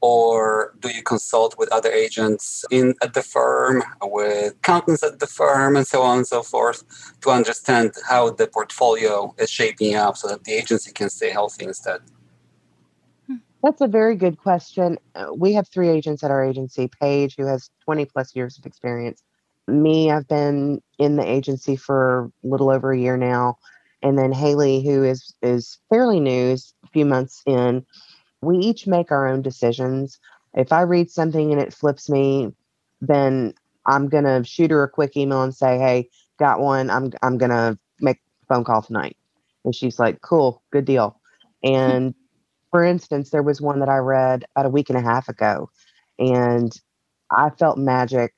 [0.02, 5.26] Or do you consult with other agents in at the firm, with accountants at the
[5.26, 6.84] firm, and so on and so forth,
[7.20, 11.66] to understand how the portfolio is shaping up so that the agency can stay healthy
[11.66, 12.00] instead?
[13.62, 14.98] That's a very good question.
[15.14, 18.64] Uh, we have three agents at our agency Paige, who has 20 plus years of
[18.64, 19.22] experience.
[19.68, 23.58] Me, I've been in the agency for a little over a year now.
[24.02, 27.84] And then Haley, who is, is fairly new, is a few months in.
[28.40, 30.18] We each make our own decisions.
[30.54, 32.52] If I read something and it flips me,
[33.02, 33.52] then
[33.86, 36.88] I'm going to shoot her a quick email and say, hey, got one.
[36.88, 39.18] I'm, I'm going to make a phone call tonight.
[39.66, 41.20] And she's like, cool, good deal.
[41.62, 42.14] And
[42.70, 45.70] for instance, there was one that I read about a week and a half ago,
[46.18, 46.72] and
[47.30, 48.32] I felt magic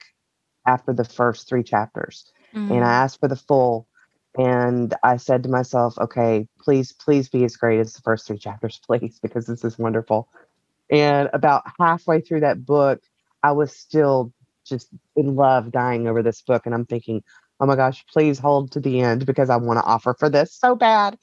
[0.67, 2.31] after the first three chapters.
[2.55, 2.73] Mm-hmm.
[2.73, 3.87] And I asked for the full,
[4.39, 8.39] and I said to myself, okay, please, please be as great as the first three
[8.39, 10.29] chapters, please, because this is wonderful.
[10.91, 13.03] And about halfway through that book,
[13.43, 14.33] I was still
[14.65, 16.67] just in love, dying over this book.
[16.67, 17.23] And I'm thinking,
[17.61, 20.55] oh my gosh, please hold to the end because I want to offer for this
[20.55, 21.19] so bad.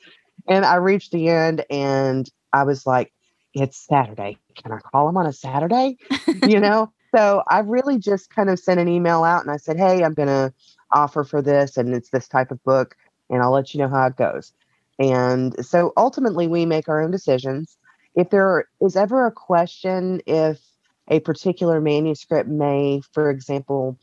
[0.47, 3.13] And I reached the end and I was like,
[3.53, 4.37] it's Saturday.
[4.55, 5.97] Can I call him on a Saturday?
[6.47, 6.91] you know?
[7.15, 10.13] So I really just kind of sent an email out and I said, hey, I'm
[10.13, 10.53] going to
[10.91, 12.95] offer for this and it's this type of book
[13.29, 14.53] and I'll let you know how it goes.
[14.99, 17.77] And so ultimately, we make our own decisions.
[18.15, 20.59] If there is ever a question if
[21.07, 23.97] a particular manuscript may, for example,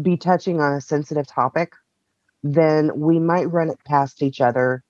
[0.00, 1.74] be touching on a sensitive topic,
[2.42, 4.82] then we might run it past each other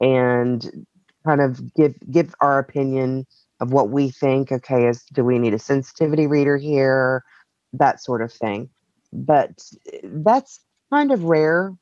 [0.00, 0.86] and
[1.24, 3.26] kind of give give our opinion
[3.60, 7.24] of what we think okay is do we need a sensitivity reader here?
[7.72, 8.70] That sort of thing.
[9.12, 10.60] But eh, that's
[10.92, 11.72] kind of rare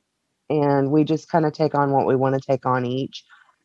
[0.50, 3.24] and we just kind of take on what we want to take on each.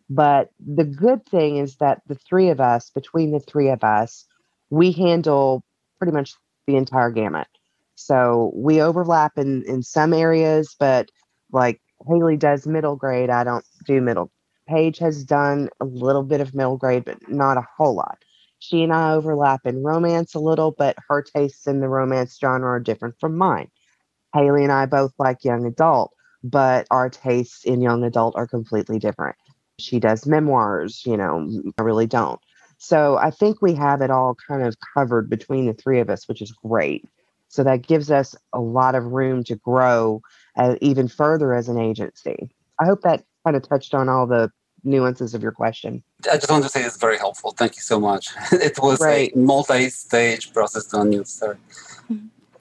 [0.09, 4.25] But the good thing is that the three of us between the three of us
[4.69, 5.63] we handle
[5.97, 6.33] pretty much
[6.67, 7.47] the entire gamut.
[7.95, 11.09] So we overlap in in some areas but
[11.53, 14.29] like haley does middle grade i don't do middle
[14.67, 18.19] Paige has done a little bit of middle grade, but not a whole lot.
[18.59, 22.69] She and I overlap in romance a little, but her tastes in the romance genre
[22.69, 23.69] are different from mine.
[24.33, 28.99] Haley and I both like young adult, but our tastes in young adult are completely
[28.99, 29.35] different.
[29.79, 32.39] She does memoirs, you know, I really don't.
[32.77, 36.27] So I think we have it all kind of covered between the three of us,
[36.27, 37.05] which is great.
[37.47, 40.21] So that gives us a lot of room to grow
[40.57, 42.49] uh, even further as an agency.
[42.79, 44.51] I hope that kind of touched on all the
[44.83, 46.03] nuances of your question.
[46.29, 47.51] I just want to say it's very helpful.
[47.51, 48.29] Thank you so much.
[48.51, 49.35] it was great.
[49.35, 51.27] a multi-stage process to unmute.
[51.27, 51.57] Sorry.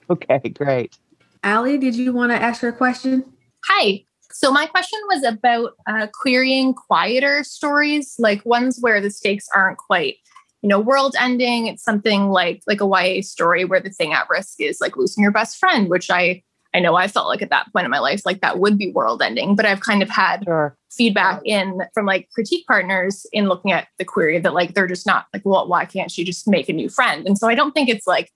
[0.09, 0.97] Okay, great.
[1.43, 3.23] Allie, did you want to ask your question?
[3.65, 4.05] Hi.
[4.31, 9.77] So my question was about uh, querying quieter stories, like ones where the stakes aren't
[9.77, 10.15] quite,
[10.61, 11.67] you know, world ending.
[11.67, 15.21] It's something like like a YA story where the thing at risk is like losing
[15.21, 16.41] your best friend, which I
[16.73, 18.91] I know I felt like at that point in my life, like that would be
[18.91, 20.75] world ending, but I've kind of had sure.
[20.91, 25.05] feedback in from like critique partners in looking at the query that like they're just
[25.05, 27.27] not like, well, why can't she just make a new friend?
[27.27, 28.31] And so I don't think it's like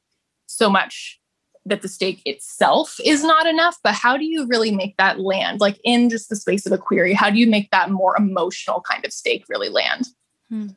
[0.45, 1.19] so much
[1.65, 5.59] that the stake itself is not enough, but how do you really make that land?
[5.59, 8.81] Like in just the space of a query, how do you make that more emotional
[8.81, 10.07] kind of stake really land?
[10.49, 10.67] Hmm.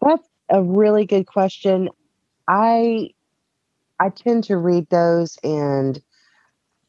[0.00, 1.88] That's a really good question.
[2.48, 3.10] I
[3.98, 6.00] I tend to read those and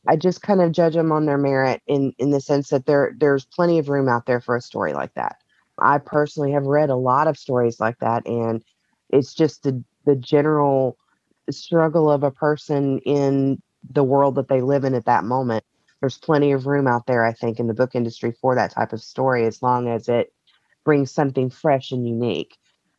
[0.08, 3.13] I just kind of judge them on their merit in in the sense that there
[3.20, 5.38] there's plenty of room out there for a story like that.
[5.80, 8.63] I personally have read a lot of stories like that, and
[9.10, 10.98] it's just the the general
[11.52, 15.63] struggle of a person in the world that they live in at that moment.
[16.02, 18.93] there's plenty of room out there, I think, in the book industry for that type
[18.93, 20.32] of story as long as it
[20.86, 22.58] brings something fresh and unique.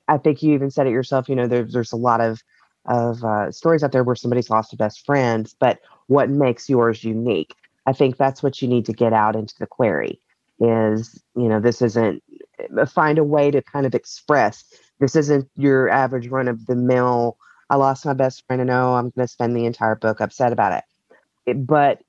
[0.09, 2.43] I think you even said it yourself, you know, there's there's a lot of
[2.89, 7.05] of uh, stories out there where somebody's lost a best friend, but what makes yours
[7.05, 7.55] unique?
[7.87, 10.21] I think that's what you need to get out into the query
[10.61, 12.23] is, you know, this isn't
[12.77, 14.65] uh, find a way to kind of express
[15.01, 17.37] this isn't your average run of the mill.
[17.71, 20.53] I lost my best friend and oh, I'm going to spend the entire book upset
[20.53, 20.85] about it.
[21.47, 21.67] it.
[21.67, 22.03] But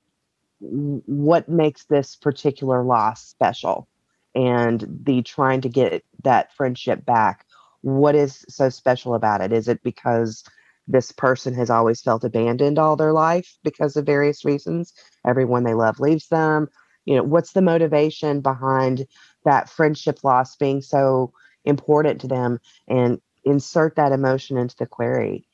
[0.60, 3.86] what makes this particular loss special?
[4.34, 7.46] And the trying to get that friendship back.
[7.82, 9.52] What is so special about it?
[9.52, 10.44] Is it because
[10.88, 14.92] this person has always felt abandoned all their life because of various reasons?
[15.26, 16.68] Everyone they love leaves them.
[17.04, 19.06] You know, what's the motivation behind
[19.44, 21.32] that friendship loss being so
[21.64, 25.46] important to them and insert that emotion into the query.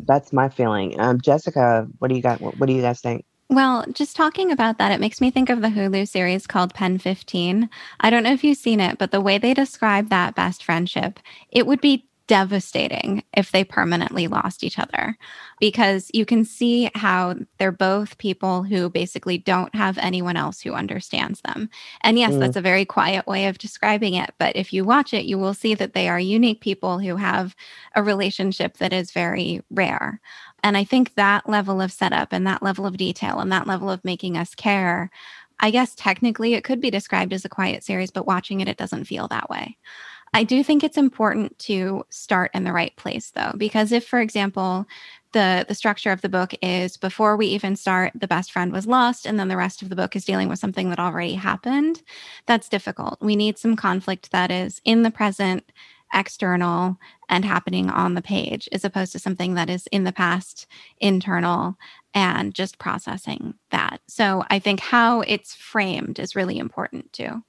[0.00, 0.98] That's my feeling.
[1.00, 2.40] Um, Jessica, what do you got?
[2.40, 3.24] What, what do you guys think?
[3.48, 6.98] Well, just talking about that, it makes me think of the Hulu series called Pen
[6.98, 7.68] 15.
[8.00, 11.20] I don't know if you've seen it, but the way they describe that best friendship,
[11.50, 15.16] it would be devastating if they permanently lost each other
[15.60, 20.72] because you can see how they're both people who basically don't have anyone else who
[20.72, 21.68] understands them.
[22.02, 22.40] And yes, mm.
[22.40, 25.54] that's a very quiet way of describing it, but if you watch it, you will
[25.54, 27.54] see that they are unique people who have
[27.94, 30.20] a relationship that is very rare.
[30.62, 33.90] And I think that level of setup and that level of detail and that level
[33.90, 35.10] of making us care
[35.62, 38.76] I guess technically it could be described as a quiet series, but watching it, it
[38.76, 39.78] doesn't feel that way.
[40.34, 44.20] I do think it's important to start in the right place though, because if, for
[44.20, 44.86] example,
[45.32, 48.86] the the structure of the book is before we even start, the best friend was
[48.86, 52.02] lost, and then the rest of the book is dealing with something that already happened,
[52.46, 53.18] that's difficult.
[53.20, 55.70] We need some conflict that is in the present,
[56.14, 60.66] external, and happening on the page, as opposed to something that is in the past,
[60.98, 61.76] internal,
[62.14, 64.00] and just processing that.
[64.08, 67.42] So I think how it's framed is really important too.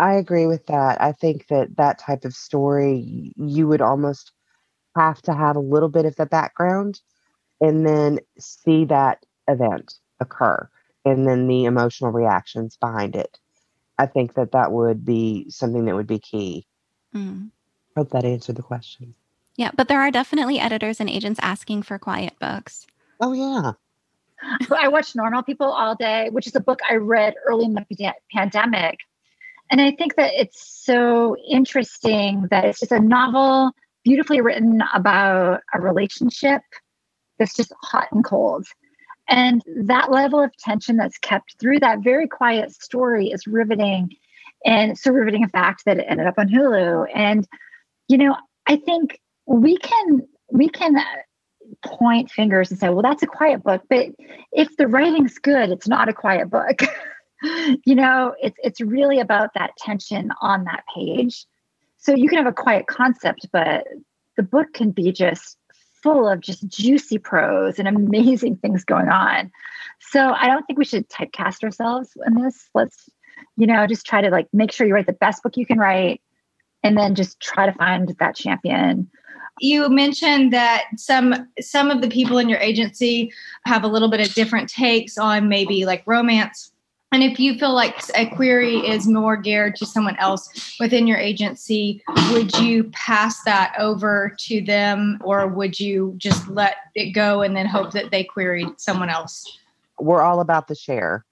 [0.00, 0.98] I agree with that.
[0.98, 4.32] I think that that type of story, you would almost
[4.96, 7.02] have to have a little bit of the background
[7.60, 10.66] and then see that event occur
[11.04, 13.38] and then the emotional reactions behind it.
[13.98, 16.66] I think that that would be something that would be key.
[17.14, 17.50] Mm.
[17.94, 19.14] Hope that answered the question.
[19.56, 22.86] Yeah, but there are definitely editors and agents asking for quiet books.
[23.20, 23.72] Oh, yeah.
[24.74, 28.14] I watched Normal People All Day, which is a book I read early in the
[28.32, 29.00] pandemic
[29.70, 33.70] and I think that it's so interesting that it's just a novel,
[34.04, 36.62] beautifully written about a relationship
[37.38, 38.66] that's just hot and cold.
[39.28, 44.10] And that level of tension that's kept through that very quiet story is riveting.
[44.66, 47.06] And so riveting, in fact, that it ended up on Hulu.
[47.14, 47.46] And,
[48.08, 50.96] you know, I think we can, we can
[51.84, 53.82] point fingers and say, well, that's a quiet book.
[53.88, 54.08] But
[54.52, 56.80] if the writing's good, it's not a quiet book.
[57.42, 61.46] you know, it's it's really about that tension on that page.
[61.98, 63.86] So you can have a quiet concept, but
[64.36, 65.58] the book can be just
[66.02, 69.50] full of just juicy prose and amazing things going on.
[69.98, 72.68] So I don't think we should typecast ourselves in this.
[72.74, 73.10] Let's,
[73.56, 75.78] you know, just try to like make sure you write the best book you can
[75.78, 76.22] write
[76.82, 79.10] and then just try to find that champion
[79.60, 83.32] you mentioned that some some of the people in your agency
[83.66, 86.69] have a little bit of different takes on maybe like romance
[87.12, 91.18] and if you feel like a query is more geared to someone else within your
[91.18, 97.42] agency, would you pass that over to them or would you just let it go
[97.42, 99.58] and then hope that they queried someone else?
[99.98, 101.24] We're all about the share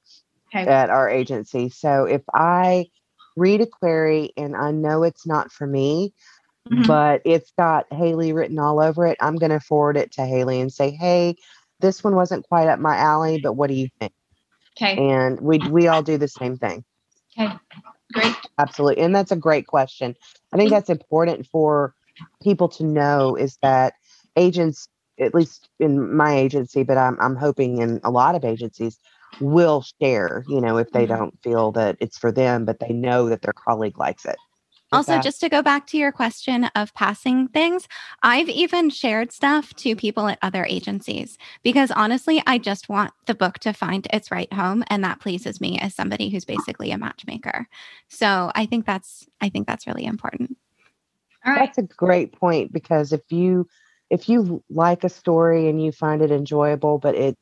[0.53, 0.67] okay.
[0.69, 1.69] at our agency.
[1.69, 2.89] So if I
[3.37, 6.13] read a query and I know it's not for me,
[6.69, 6.89] mm-hmm.
[6.89, 10.61] but it's got Haley written all over it, I'm going to forward it to Haley
[10.61, 11.37] and say, hey,
[11.79, 14.13] this one wasn't quite up my alley, but what do you think?
[14.81, 14.97] Okay.
[14.97, 16.85] And we we all do the same thing.
[17.39, 17.53] Okay.
[18.13, 18.35] Great.
[18.59, 19.03] Absolutely.
[19.03, 20.15] And that's a great question.
[20.53, 21.95] I think that's important for
[22.43, 23.95] people to know is that
[24.37, 24.89] agents,
[25.21, 28.99] at least in my agency, but I'm I'm hoping in a lot of agencies,
[29.41, 31.17] will share, you know, if they mm-hmm.
[31.17, 34.37] don't feel that it's for them, but they know that their colleague likes it
[34.91, 35.23] also, that.
[35.23, 37.87] just to go back to your question of passing things,
[38.23, 43.35] I've even shared stuff to people at other agencies because honestly, I just want the
[43.35, 44.85] book to find its right home.
[44.89, 47.69] And that pleases me as somebody who's basically a matchmaker.
[48.09, 50.57] So I think that's I think that's really important.
[51.45, 51.67] All right.
[51.67, 53.69] That's a great point because if you
[54.09, 57.37] if you like a story and you find it enjoyable, but it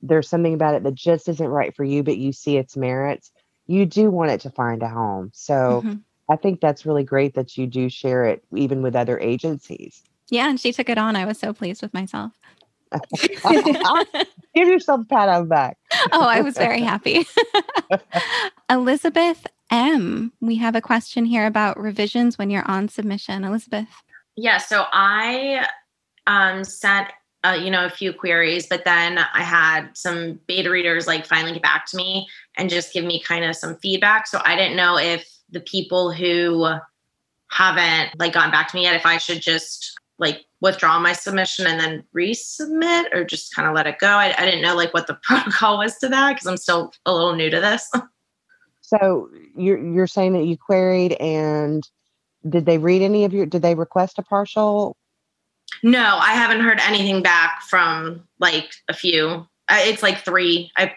[0.00, 3.30] there's something about it that just isn't right for you, but you see its merits,
[3.66, 5.30] you do want it to find a home.
[5.34, 5.98] So mm-hmm
[6.28, 10.02] I think that's really great that you do share it even with other agencies.
[10.30, 11.16] Yeah, and she took it on.
[11.16, 12.32] I was so pleased with myself.
[14.54, 15.78] Give yourself a pat on the back.
[16.12, 17.26] oh, I was very happy.
[18.70, 20.32] Elizabeth M.
[20.40, 23.44] We have a question here about revisions when you're on submission.
[23.44, 23.88] Elizabeth.
[24.36, 25.66] Yeah, so I
[26.26, 27.08] um, sent
[27.44, 31.52] uh, you know a few queries, but then I had some beta readers like finally
[31.52, 32.26] get back to me
[32.56, 34.26] and just give me kind of some feedback.
[34.26, 36.66] So I didn't know if the people who
[37.50, 41.66] haven't like gotten back to me yet, if I should just like withdraw my submission
[41.66, 44.08] and then resubmit or just kind of let it go.
[44.08, 47.12] I, I didn't know like what the protocol was to that because I'm still a
[47.12, 47.90] little new to this.
[48.88, 51.86] So you're you're saying that you queried and
[52.48, 54.96] did they read any of your did they request a partial?
[55.82, 59.46] No, I haven't heard anything back from like a few.
[59.70, 60.72] It's like three.
[60.78, 60.94] I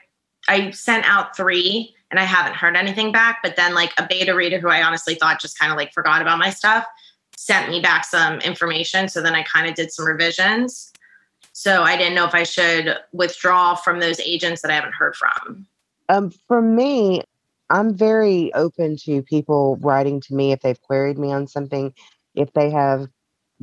[0.47, 3.39] I sent out three and I haven't heard anything back.
[3.41, 6.21] But then like a beta reader who I honestly thought just kind of like forgot
[6.21, 6.85] about my stuff
[7.37, 9.09] sent me back some information.
[9.09, 10.91] So then I kind of did some revisions.
[11.53, 15.15] So I didn't know if I should withdraw from those agents that I haven't heard
[15.15, 15.65] from.
[16.09, 17.23] Um, for me,
[17.69, 21.93] I'm very open to people writing to me if they've queried me on something,
[22.35, 23.07] if they have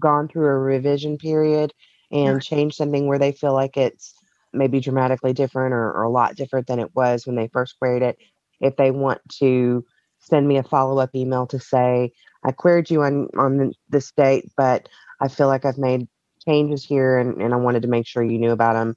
[0.00, 1.72] gone through a revision period
[2.10, 4.14] and changed something where they feel like it's
[4.52, 8.02] maybe dramatically different or, or a lot different than it was when they first queried
[8.02, 8.18] it.
[8.60, 9.84] If they want to
[10.18, 12.12] send me a follow up email to say,
[12.44, 14.88] I queried you on, on this date, but
[15.20, 16.08] I feel like I've made
[16.46, 18.96] changes here and, and I wanted to make sure you knew about them.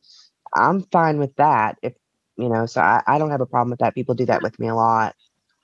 [0.53, 1.78] I'm fine with that.
[1.82, 1.93] If
[2.38, 3.93] you know, so I, I don't have a problem with that.
[3.93, 5.16] People do that with me a lot.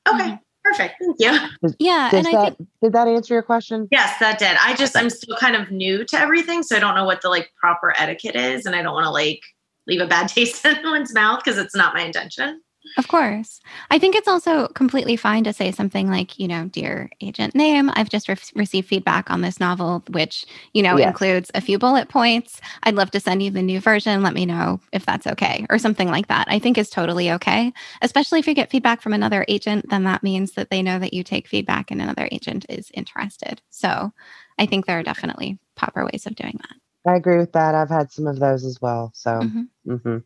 [0.07, 0.95] Okay, perfect.
[0.99, 1.31] Thank you.
[1.63, 3.87] Does, Yeah, does and I that, did that answer your question?
[3.91, 4.55] Yes, that did.
[4.61, 7.29] I just I'm still kind of new to everything, so I don't know what the
[7.29, 9.41] like proper etiquette is, and I don't want to like
[9.87, 12.61] leave a bad taste in anyone's mouth because it's not my intention.
[12.95, 13.59] Of course.
[13.91, 17.91] I think it's also completely fine to say something like, you know, dear agent name,
[17.93, 21.07] I've just re- received feedback on this novel, which, you know, Yes.
[21.09, 22.59] includes a few bullet points.
[22.83, 24.23] I'd love to send you the new version.
[24.23, 26.47] Let me know if that's okay, or something like that.
[26.49, 27.71] I think is totally okay.
[28.01, 31.13] Especially if you get feedback from another agent, then that means that they know that
[31.13, 33.61] you take feedback and another agent is interested.
[33.69, 34.11] So
[34.57, 37.11] I think there are definitely proper ways of doing that.
[37.11, 37.75] I agree with that.
[37.75, 39.11] I've had some of those as well.
[39.13, 39.67] So, Mhm.
[39.87, 40.23] mhm.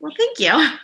[0.00, 0.78] Well, thank you.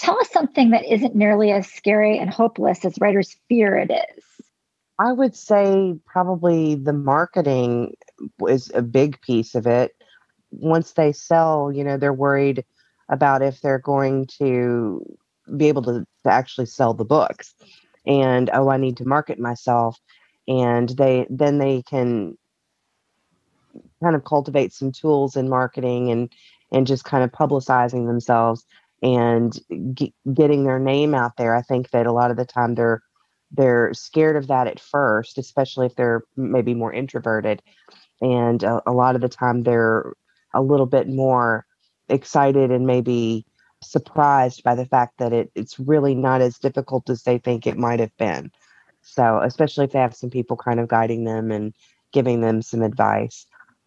[0.00, 4.24] Tell us something that isn't nearly as scary and hopeless as writers fear it is.
[4.98, 7.96] I would say probably the marketing
[8.48, 9.94] is a big piece of it.
[10.52, 12.64] Once they sell, you know, they're worried
[13.10, 15.04] about if they're going to
[15.54, 17.54] be able to, to actually sell the books.
[18.06, 19.98] And oh, I need to market myself.
[20.48, 22.38] And they then they can
[24.02, 26.32] kind of cultivate some tools in marketing and
[26.72, 28.64] and just kind of publicizing themselves
[29.02, 29.52] and
[29.94, 31.54] ge- getting their name out there.
[31.54, 33.02] I think that a lot of the time they're
[33.52, 37.62] they're scared of that at first, especially if they're maybe more introverted.
[38.20, 40.12] And a, a lot of the time they're
[40.54, 41.66] a little bit more
[42.08, 43.46] excited and maybe
[43.82, 47.78] surprised by the fact that it, it's really not as difficult as they think it
[47.78, 48.50] might have been.
[49.02, 51.74] So, especially if they have some people kind of guiding them and
[52.12, 53.46] giving them some advice.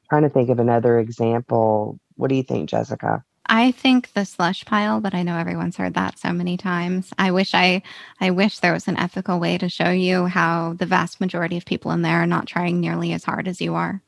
[0.09, 1.99] trying to think of another example.
[2.15, 3.23] What do you think, Jessica?
[3.47, 7.11] I think the slush pile, but I know everyone's heard that so many times.
[7.17, 7.81] I wish I
[8.21, 11.65] I wish there was an ethical way to show you how the vast majority of
[11.65, 14.01] people in there are not trying nearly as hard as you are.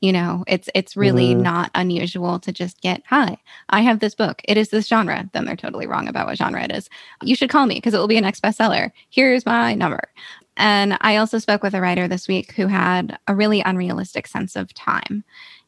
[0.00, 1.40] You know, it's it's really Mhm.
[1.42, 3.38] not unusual to just get, "Hi,
[3.70, 4.42] I have this book.
[4.44, 6.88] It is this genre." Then they're totally wrong about what genre it is.
[7.22, 8.92] You should call me because it will be a next bestseller.
[9.10, 10.08] Here's my number.
[10.56, 14.56] And I also spoke with a writer this week who had a really unrealistic sense
[14.56, 15.24] of time.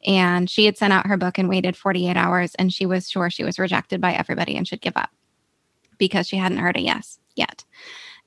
[0.07, 3.31] And she had sent out her book and waited 48 hours, and she was sure
[3.31, 5.11] she was rejected by everybody and should give up
[5.99, 7.65] because she hadn't heard a yes yet.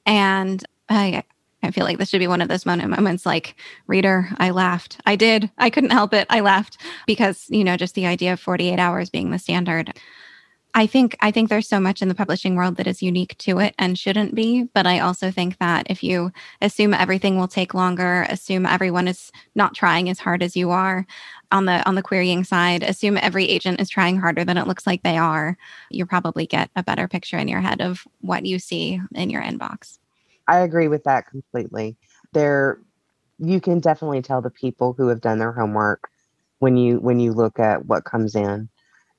[0.05, 1.23] And I,
[1.63, 3.55] I feel like this should be one of those moment- moments like,
[3.87, 4.99] reader, I laughed.
[5.05, 5.49] I did.
[5.57, 6.27] I couldn't help it.
[6.29, 9.97] I laughed because, you know, just the idea of 48 hours being the standard.
[10.73, 13.59] I think I think there's so much in the publishing world that is unique to
[13.59, 17.73] it and shouldn't be, but I also think that if you assume everything will take
[17.73, 21.05] longer, assume everyone is not trying as hard as you are
[21.51, 24.87] on the on the querying side, assume every agent is trying harder than it looks
[24.87, 25.57] like they are,
[25.89, 29.41] you probably get a better picture in your head of what you see in your
[29.41, 29.99] inbox.
[30.47, 31.97] I agree with that completely.
[32.31, 32.79] There
[33.39, 36.09] you can definitely tell the people who have done their homework
[36.59, 38.69] when you when you look at what comes in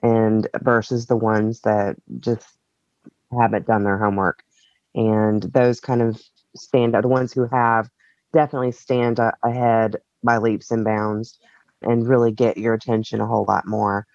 [0.02, 2.46] and versus the ones that just
[3.38, 4.42] haven't done their homework.
[4.94, 6.20] And those kind of
[6.54, 7.88] stand out the ones who have
[8.32, 11.38] definitely stand a- ahead by leaps and bounds
[11.82, 14.06] and really get your attention a whole lot more.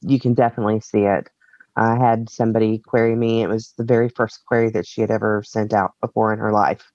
[0.00, 1.28] You can definitely see it.
[1.76, 3.42] I had somebody query me.
[3.42, 6.52] It was the very first query that she had ever sent out before in her
[6.52, 6.90] life.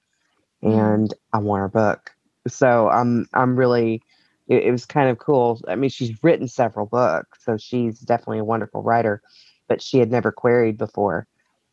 [0.63, 0.79] Mm-hmm.
[0.79, 2.11] And I want her book.
[2.47, 4.01] So I'm I'm really
[4.47, 5.61] it, it was kind of cool.
[5.67, 9.21] I mean, she's written several books, so she's definitely a wonderful writer,
[9.67, 11.27] but she had never queried before.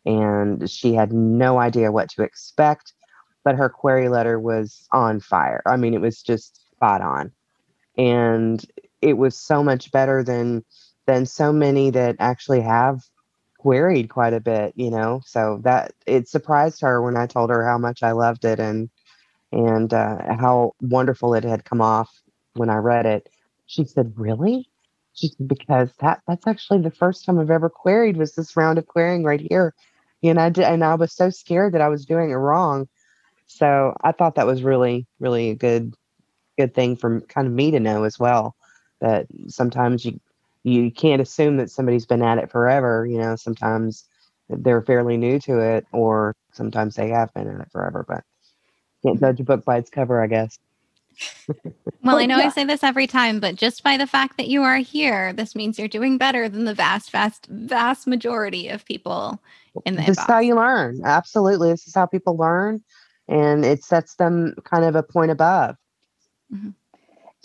[0.04, 2.92] And she had no idea what to expect,
[3.42, 5.62] but her query letter was on fire.
[5.66, 7.32] I mean, it was just spot on.
[7.96, 8.64] And
[9.00, 10.64] it was so much better than
[11.06, 13.02] than so many that actually have
[13.58, 15.20] queried quite a bit, you know.
[15.24, 18.90] So that it surprised her when I told her how much I loved it and
[19.52, 22.23] and uh, how wonderful it had come off
[22.54, 23.28] when I read it.
[23.66, 24.68] She said, "Really?"
[25.12, 28.78] She said, "Because that that's actually the first time I've ever queried was this round
[28.78, 29.74] of querying right here."
[30.22, 32.88] And I did, and I was so scared that I was doing it wrong.
[33.46, 35.94] So I thought that was really, really a good,
[36.58, 38.56] good thing for kind of me to know as well.
[39.00, 40.20] That sometimes you
[40.62, 43.06] you can't assume that somebody's been at it forever.
[43.06, 44.08] You know, sometimes
[44.48, 48.04] they're fairly new to it, or sometimes they have been in it forever.
[48.06, 48.24] But
[49.02, 50.58] can't judge a book by its cover, I guess.
[52.02, 52.46] Well, I know yeah.
[52.46, 55.54] I say this every time, but just by the fact that you are here, this
[55.54, 59.40] means you're doing better than the vast, vast, vast majority of people
[59.84, 60.02] in the.
[60.02, 61.00] This is how you learn.
[61.04, 62.82] Absolutely, this is how people learn,
[63.28, 65.76] and it sets them kind of a point above.
[66.52, 66.70] Mm-hmm.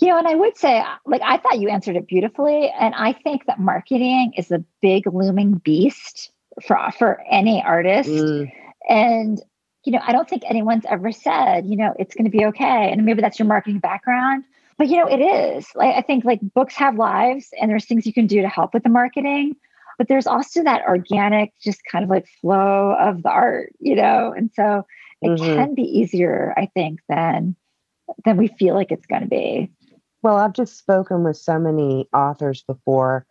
[0.02, 2.72] You know, and I would say, like, I thought you answered it beautifully.
[2.80, 6.32] And I think that marketing is a big looming beast
[6.66, 8.10] for, for any artist.
[8.10, 8.50] Mm.
[8.88, 9.42] And,
[9.84, 12.92] you know, I don't think anyone's ever said, you know, it's going to be okay.
[12.92, 14.44] And maybe that's your marketing background.
[14.78, 15.68] But, you know, it is.
[15.76, 18.74] Like, I think like books have lives and there's things you can do to help
[18.74, 19.56] with the marketing.
[19.98, 24.34] But there's also that organic, just kind of like flow of the art, you know?
[24.36, 24.86] And so
[25.22, 25.44] it mm-hmm.
[25.44, 27.56] can be easier, I think, than
[28.26, 29.70] than we feel like it's going to be.
[30.24, 33.26] Well, I've just spoken with so many authors before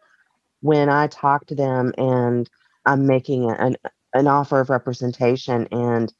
[0.61, 2.49] when I talk to them and
[2.87, 3.77] I'm making an,
[4.15, 5.67] an offer of representation.
[5.73, 6.13] And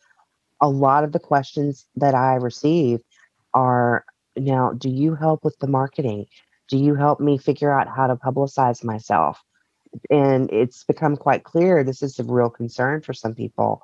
[0.61, 3.01] a lot of the questions that I receive
[3.55, 4.05] are
[4.37, 6.27] now, do you help with the marketing?
[6.69, 9.43] Do you help me figure out how to publicize myself?
[10.11, 13.83] And it's become quite clear this is a real concern for some people.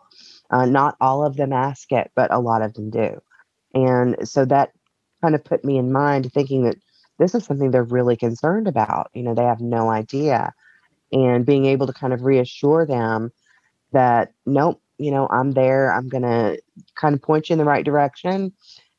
[0.51, 3.20] Uh, not all of them ask it, but a lot of them do.
[3.75, 4.72] And so that
[5.22, 6.77] kind of put me in mind thinking that
[7.18, 9.11] this is something they're really concerned about.
[9.14, 10.53] You know, they have no idea.
[11.12, 13.33] And being able to kind of reassure them
[13.93, 15.92] that, nope, you know, I'm there.
[15.92, 16.61] I'm going to
[16.95, 18.53] kind of point you in the right direction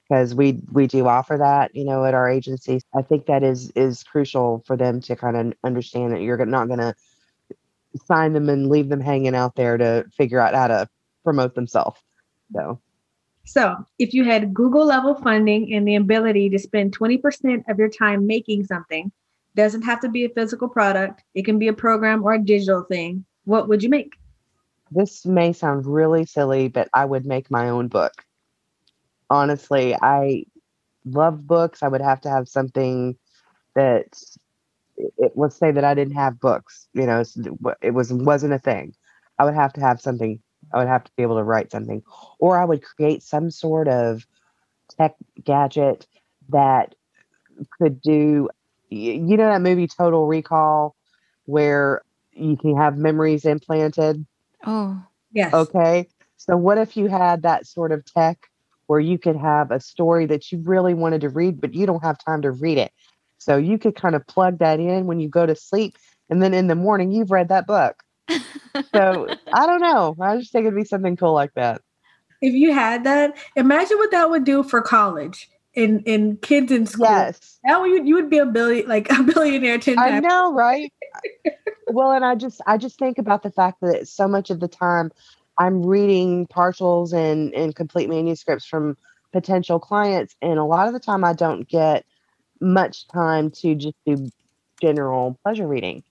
[0.08, 2.82] because we we do offer that, you know, at our agency.
[2.96, 6.68] I think that is is crucial for them to kind of understand that you're not
[6.68, 6.96] going to
[8.06, 10.90] sign them and leave them hanging out there to figure out how to
[11.24, 12.00] promote themselves.
[12.54, 12.80] So
[13.46, 17.90] so, if you had Google level funding and the ability to spend 20% of your
[17.90, 19.12] time making something,
[19.56, 22.84] doesn't have to be a physical product, it can be a program or a digital
[22.84, 24.14] thing, what would you make?
[24.96, 28.14] This may sound really silly, but I would make my own book.
[29.30, 30.46] Honestly, I
[31.06, 31.84] love books.
[31.84, 33.18] I would have to have something
[33.76, 34.08] that
[34.98, 37.24] it, let's say that I didn't have books, you know,
[37.82, 38.94] it was wasn't a thing.
[39.40, 40.40] I would have to have something
[40.74, 42.04] I would have to be able to write something,
[42.40, 44.26] or I would create some sort of
[44.98, 46.08] tech gadget
[46.50, 46.96] that
[47.80, 48.50] could do.
[48.90, 50.96] You know that movie Total Recall,
[51.46, 52.02] where
[52.34, 54.26] you can have memories implanted.
[54.66, 55.02] Oh,
[55.32, 55.54] yes.
[55.54, 56.08] Okay.
[56.38, 58.48] So what if you had that sort of tech
[58.88, 62.04] where you could have a story that you really wanted to read, but you don't
[62.04, 62.92] have time to read it.
[63.38, 65.96] So you could kind of plug that in when you go to sleep,
[66.30, 68.04] and then in the morning you've read that book
[68.94, 70.16] so I don't know.
[70.20, 71.82] I just think it'd be something cool like that.
[72.42, 76.86] If you had that, imagine what that would do for college in in kids in
[76.86, 77.08] school.
[77.08, 79.78] Yes, now you you would be a billion like a billionaire.
[79.78, 80.92] 10 I know, right?
[81.88, 84.68] well, and I just I just think about the fact that so much of the
[84.68, 85.12] time
[85.58, 88.98] I'm reading partials and and complete manuscripts from
[89.32, 92.06] potential clients, and a lot of the time I don't get
[92.62, 94.30] much time to just do
[94.82, 96.04] general pleasure reading.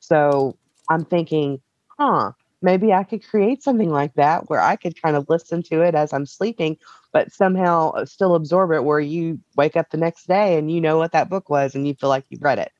[0.00, 0.56] So
[0.88, 1.60] I'm thinking,
[1.98, 2.32] huh,
[2.62, 5.94] maybe I could create something like that where I could kind of listen to it
[5.94, 6.76] as I'm sleeping,
[7.12, 10.80] but somehow uh, still absorb it where you wake up the next day and you
[10.80, 12.72] know what that book was and you feel like you've read it.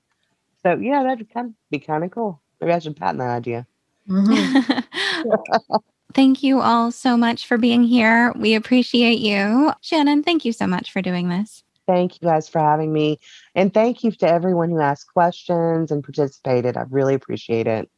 [0.62, 2.40] So yeah, that'd kind of be kind of cool.
[2.60, 3.66] Maybe I should patent that idea.
[4.08, 5.76] Mm-hmm.
[6.14, 8.32] thank you all so much for being here.
[8.36, 9.72] We appreciate you.
[9.80, 11.64] Shannon, thank you so much for doing this.
[11.86, 13.18] Thank you guys for having me.
[13.54, 16.76] And thank you to everyone who asked questions and participated.
[16.76, 17.90] I really appreciate it.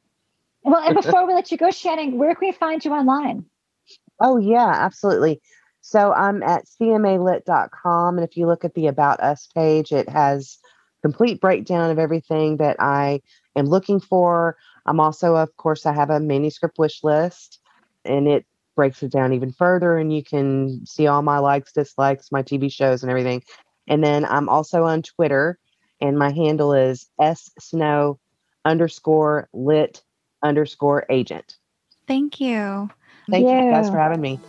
[0.64, 3.44] Well, and before we let you go, Shannon, where can we find you online?
[4.20, 5.40] Oh, yeah, absolutely.
[5.80, 8.18] So I'm at cmalit.com.
[8.18, 10.58] And if you look at the About Us page, it has
[11.02, 13.20] complete breakdown of everything that I
[13.56, 14.56] am looking for.
[14.86, 17.60] I'm also, of course, I have a manuscript wish list
[18.04, 18.46] and it
[18.76, 19.96] breaks it down even further.
[19.98, 23.42] And you can see all my likes, dislikes, my TV shows, and everything.
[23.88, 25.58] And then I'm also on Twitter,
[26.00, 28.18] and my handle is S Snow
[28.64, 30.02] underscore lit
[30.42, 31.56] underscore agent.
[32.06, 32.90] Thank you.
[33.30, 34.40] Thank you guys for having me.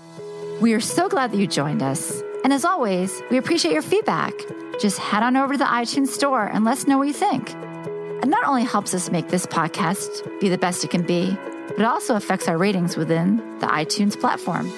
[0.62, 2.22] We are so glad that you joined us.
[2.44, 4.34] And as always, we appreciate your feedback.
[4.80, 7.54] Just head on over to the iTunes store and let us know what you think.
[8.24, 11.38] It not only helps us make this podcast be the best it can be,
[11.68, 14.72] but it also affects our ratings within the iTunes platform.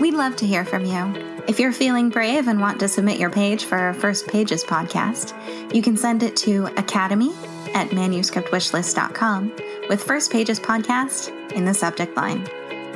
[0.00, 1.42] We'd love to hear from you.
[1.46, 5.34] If you're feeling brave and want to submit your page for our First Pages podcast,
[5.74, 7.32] you can send it to academy
[7.74, 9.52] at manuscriptwishlist.com
[9.88, 12.48] with First Pages podcast in the subject line.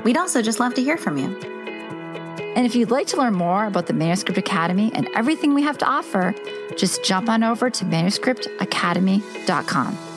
[0.05, 1.37] We'd also just love to hear from you.
[2.57, 5.79] And if you'd like to learn more about the Manuscript Academy and everything we have
[5.79, 6.35] to offer,
[6.77, 10.08] just jump on over to manuscriptacademy.com.